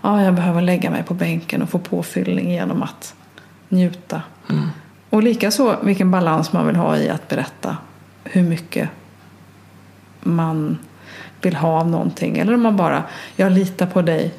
[0.00, 3.14] ah, jag behöver lägga mig på bänken och få påfyllning genom att
[3.68, 4.22] njuta.
[4.50, 4.68] Mm.
[5.10, 7.76] Och likaså vilken balans man vill ha i att berätta
[8.24, 8.88] hur mycket
[10.20, 10.78] man
[11.42, 12.38] vill ha av någonting.
[12.38, 13.02] Eller om man bara,
[13.36, 14.34] jag litar på dig,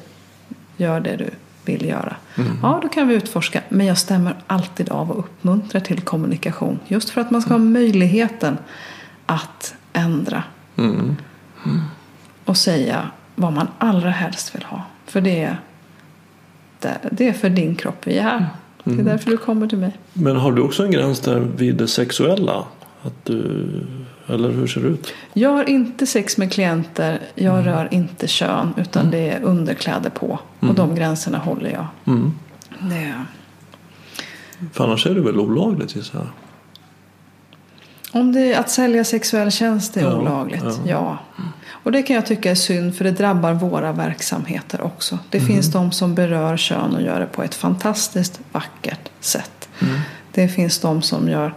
[0.76, 1.30] gör det du
[1.64, 2.16] vill göra.
[2.36, 2.58] Mm.
[2.62, 3.62] Ja, då kan vi utforska.
[3.68, 6.78] Men jag stämmer alltid av och uppmuntrar till kommunikation.
[6.86, 8.58] Just för att man ska ha möjligheten
[9.26, 10.42] att ändra.
[10.76, 11.16] Mm.
[12.44, 14.82] Och säga vad man allra helst vill ha.
[15.06, 15.60] För det är,
[17.10, 18.46] det är för din kropp vi är här.
[18.84, 19.98] Det är därför du kommer till mig.
[20.12, 22.64] Men har du också en gräns där vid det sexuella?
[23.02, 23.66] Att du,
[24.26, 25.14] eller hur ser det ut?
[25.32, 27.20] Jag har inte sex med klienter.
[27.34, 28.74] Jag rör inte kön.
[28.76, 30.38] Utan det är underkläder på.
[30.60, 31.86] Och de gränserna håller jag.
[32.06, 32.32] Mm.
[32.80, 33.14] Det,
[34.72, 36.28] För annars är det väl olagligt gissar jag?
[38.12, 40.78] om det är att sälja sexuell tjänst är Ja, olagligt, ja.
[40.86, 41.18] ja.
[41.70, 45.18] Och det kan jag tycka är synd för det drabbar våra verksamheter också.
[45.30, 49.68] Det finns de som berör kön och gör det på ett fantastiskt vackert sätt.
[50.32, 51.54] Det finns de som gör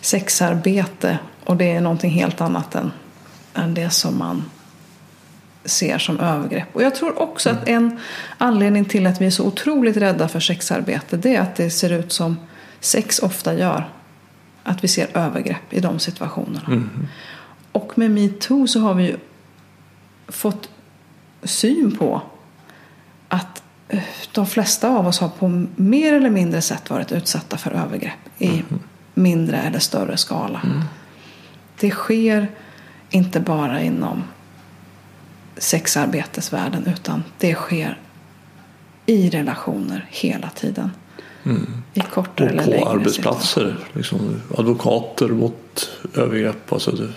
[0.00, 2.92] sexarbete och det är någonting helt annat än,
[3.54, 4.44] än det som man
[5.64, 6.68] ser som övergrepp.
[6.72, 7.98] Och jag tror också att en
[8.38, 11.92] anledning till att vi är så otroligt rädda för sexarbete det är att det ser
[11.92, 12.36] ut som
[12.80, 13.88] sex ofta gör.
[14.62, 16.88] Att vi ser övergrepp i de situationerna.
[17.72, 19.16] Och med metoo så har vi ju
[20.28, 20.68] fått
[21.42, 22.22] syn på
[23.28, 24.02] att eh,
[24.32, 28.62] de flesta av oss har på mer eller mindre sätt varit utsatta för övergrepp i
[29.14, 30.60] mindre eller större skala.
[31.80, 32.48] Det sker
[33.10, 34.24] inte bara inom
[35.56, 38.00] sexarbetesvärlden utan det sker
[39.06, 40.90] i relationer hela tiden.
[41.94, 43.76] I kortare Och eller på längre arbetsplatser.
[43.92, 46.72] Liksom, advokater mot övergrepp.
[46.72, 47.08] Alltså det,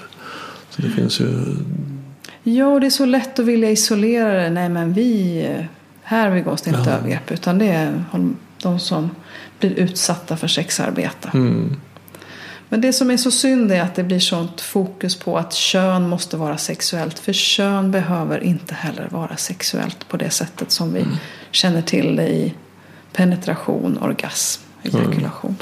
[0.70, 1.46] så det finns ju...
[2.44, 4.50] Ja, och det är så lätt att vilja isolera det.
[4.50, 5.48] Nej, men vi,
[6.04, 6.96] här begås det inte Ja.
[6.96, 7.32] övergrepp.
[7.32, 8.04] Utan det är
[8.62, 9.10] de som
[9.60, 11.30] blir utsatta för sexarbete.
[11.34, 11.76] Mm.
[12.72, 16.10] Men det som är så synd är att det blir sånt fokus på att kön
[16.10, 17.20] måste vara sexuellt.
[17.20, 21.06] För kön behöver inte heller vara sexuellt på det sättet som vi
[21.52, 22.54] känner till det i
[23.14, 25.56] penetration, orgasm, ejakulation.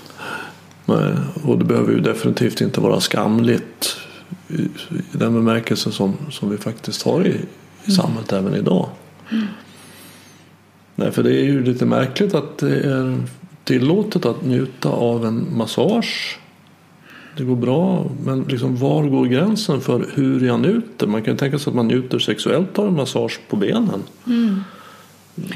[0.85, 1.13] Nej,
[1.43, 3.97] Och det behöver ju definitivt inte vara skamligt
[4.49, 4.67] i,
[5.11, 7.35] den bemärkelse som, som vi faktiskt har i,
[7.85, 8.89] i samhället även idag.
[10.95, 13.17] Nej, för det är ju lite märkligt att det är
[13.63, 16.39] tillåtet att njuta av en massage.
[17.37, 21.07] Det går bra, men liksom var går gränsen för hur jag njuter?
[21.07, 24.03] Man kan ju tänka sig att man njuter sexuellt av en massage på benen.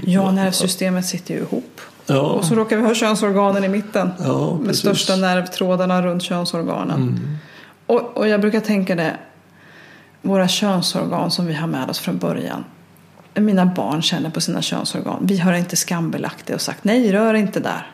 [0.05, 1.81] Ja, nervsystemet sitter ju ihop.
[2.05, 4.09] Ja, Och så råkar vi ha könsorganen i mitten.
[4.19, 4.83] ja med precis.
[4.83, 4.95] Mm.
[4.95, 7.19] största nervtrådarna runt könsorganen.
[7.91, 9.17] Och, och jag brukar tänka det,
[10.21, 12.63] våra könsorgan som vi har med oss från början.
[13.33, 15.25] Mina barn känner på sina könsorgan.
[15.25, 17.91] Vi har inte skambelagt det och sagt nej, rör inte där.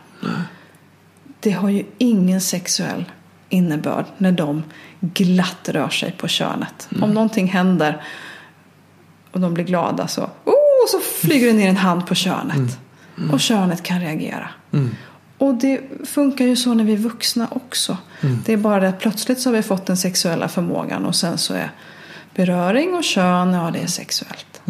[1.40, 3.06] Det har ju ingen sexuell
[3.50, 4.64] innebörd när de
[5.00, 6.88] glatt rör sig på könet.
[6.92, 7.04] Mm.
[7.04, 8.04] Om någonting händer
[9.32, 12.80] och de blir glada så, oh, så flyger det ner en hand på könet.
[13.32, 14.50] Och könet kan reagera.
[15.38, 17.98] Och det funkar ju så när vi är vuxna också.
[18.46, 21.38] Det är bara det att plötsligt så har vi fått den sexuella förmågan och sen
[21.38, 21.72] så är
[22.36, 24.62] beröring och kön, ja det är sexuellt.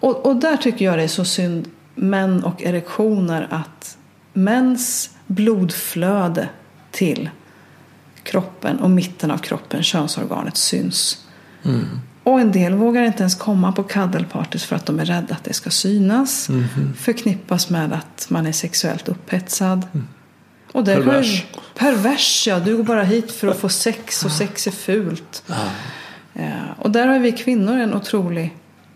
[0.00, 3.98] Och, och där tycker jag det är så synd, män och erektioner, att
[4.32, 6.48] mäns blodflöde
[6.90, 7.30] till
[8.22, 11.26] kroppen och mitten av kroppen, könsorganet, syns.
[12.26, 15.44] Och en del vågar inte ens komma på kaddelpartys för att de är rädda att
[15.44, 16.48] det ska synas.
[16.96, 19.86] Förknippas med att man är sexuellt upphetsad.
[20.72, 21.44] Och det Pervers.
[21.74, 22.58] Pervers, ja.
[22.58, 25.44] Du går bara hit för att få sex och sex är fult.
[26.34, 28.54] Eh, Och där har vi kvinnor en otrolig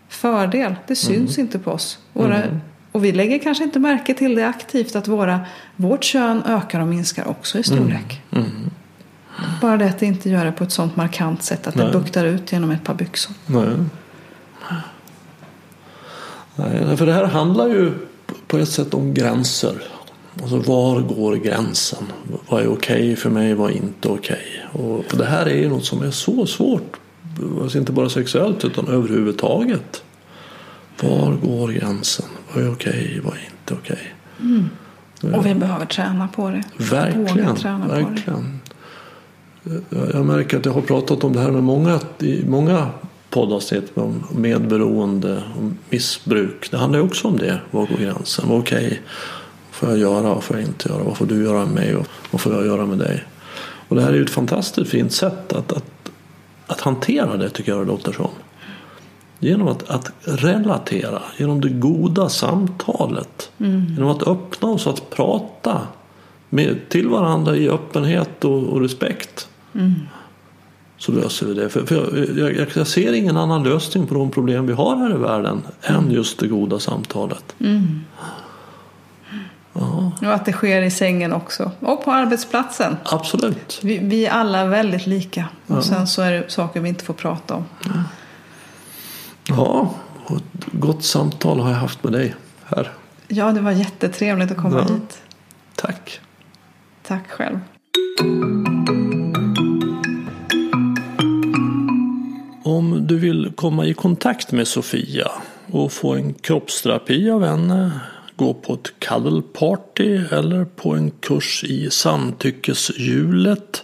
[0.09, 0.75] fördel.
[0.87, 1.99] Det syns inte på oss.
[2.13, 2.43] Våra,
[2.91, 5.39] Och vi lägger kanske inte märke till det aktivt att våra,
[5.75, 8.21] vårt kön ökar och minskar också i storlek.
[9.61, 11.93] Bara det att det inte gör det på ett sånt markant sätt att det Nej.
[11.93, 13.33] buktar ut genom ett par byxor.
[13.45, 13.67] Nej.
[16.55, 17.93] Nej, för det här handlar ju
[18.47, 19.83] på ett sätt om gränser.
[20.41, 22.03] Alltså var går gränsen?
[22.47, 23.53] Vad är okej okay för mig?
[23.53, 24.65] Vad är inte okej?
[24.73, 24.87] Okay?
[24.87, 26.99] Och det här är ju något som är så svårt.
[27.61, 30.03] Alltså inte bara sexuellt utan överhuvudtaget.
[31.01, 32.25] Var går gränsen?
[32.53, 32.91] Vad är okej?
[32.91, 33.19] Okay?
[33.19, 34.13] Vad är inte okej?
[34.39, 34.69] Mm.
[35.35, 36.63] Och vi behöver träna på det.
[36.77, 37.55] Verkligen.
[37.55, 38.60] Träna verkligen.
[40.13, 42.87] Jag märker att jag har pratat om det här med många, i många
[43.29, 46.71] poddavsnitt om medberoende och missbruk.
[46.71, 47.59] Det handlar ju också om det.
[47.71, 48.49] Var går gränsen?
[48.49, 48.85] Vad okej?
[48.85, 48.97] Okay?
[49.81, 50.21] får jag göra?
[50.21, 51.03] Vad får jag inte göra?
[51.03, 51.95] Vad får du göra med mig?
[51.95, 53.23] Och vad får jag göra med dig?
[53.87, 56.11] Och det här är ju ett fantastiskt fint sätt att, att,
[56.67, 58.29] att hantera det tycker jag det låter som.
[59.39, 63.51] Genom att, att relatera, genom det goda samtalet.
[63.57, 63.85] Mm.
[63.93, 65.81] Genom att öppna oss att prata
[66.49, 69.47] med, till varandra i öppenhet och, och respekt.
[69.75, 69.93] Mm.
[70.97, 71.69] Så löser vi det.
[71.69, 71.95] För, för
[72.37, 75.61] jag, jag, jag, ser ingen annan lösning på de problem vi har här i världen
[75.81, 77.55] än just det goda samtalet.
[77.59, 77.99] Mm.
[79.73, 80.11] Ja.
[80.21, 81.71] Och att det sker i sängen också.
[81.79, 82.97] Och på arbetsplatsen.
[83.03, 83.79] Absolut.
[83.83, 85.47] Vi, vi är alla väldigt lika.
[85.67, 85.81] Och ja.
[85.81, 87.65] sen så är det saker vi inte får prata om.
[89.47, 89.93] Ja,
[90.25, 92.91] och ett gott samtal har jag haft med dig här.
[93.27, 94.93] Ja, det var jättetrevligt att komma ja.
[94.93, 95.21] hit.
[95.75, 96.19] Tack.
[97.03, 97.59] Tack själv.
[102.63, 105.31] Om du vill komma i kontakt med Sofia
[105.71, 107.91] och få en kroppsterapi av henne
[108.35, 113.83] gå på ett cuddle party eller på en kurs i samtyckeshjulet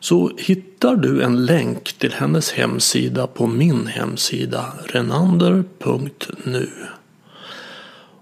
[0.00, 6.68] så hittar du en länk till hennes hemsida på min hemsida renander.nu.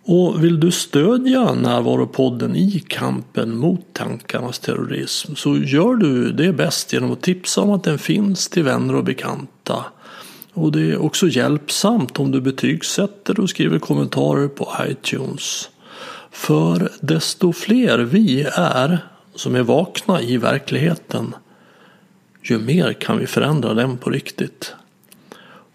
[0.05, 6.93] Och vill du stödja Närvaropodden i kampen mot tankarnas terrorism så gör du det bäst
[6.93, 9.55] genom att tipsa om att den finns till vänner och bekanta.
[10.53, 15.71] Och det är också hjälpsamt om du betygsätter och skriver kommentarer på iTunes.
[16.31, 18.99] För desto fler vi är
[19.35, 21.35] som är vakna i verkligheten
[22.51, 24.75] ju mer kan vi förändra den på riktigt.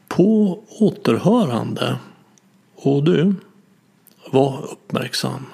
[0.08, 1.98] På återhörande.
[2.76, 3.36] Och du,
[4.32, 5.46] var uppmärksam.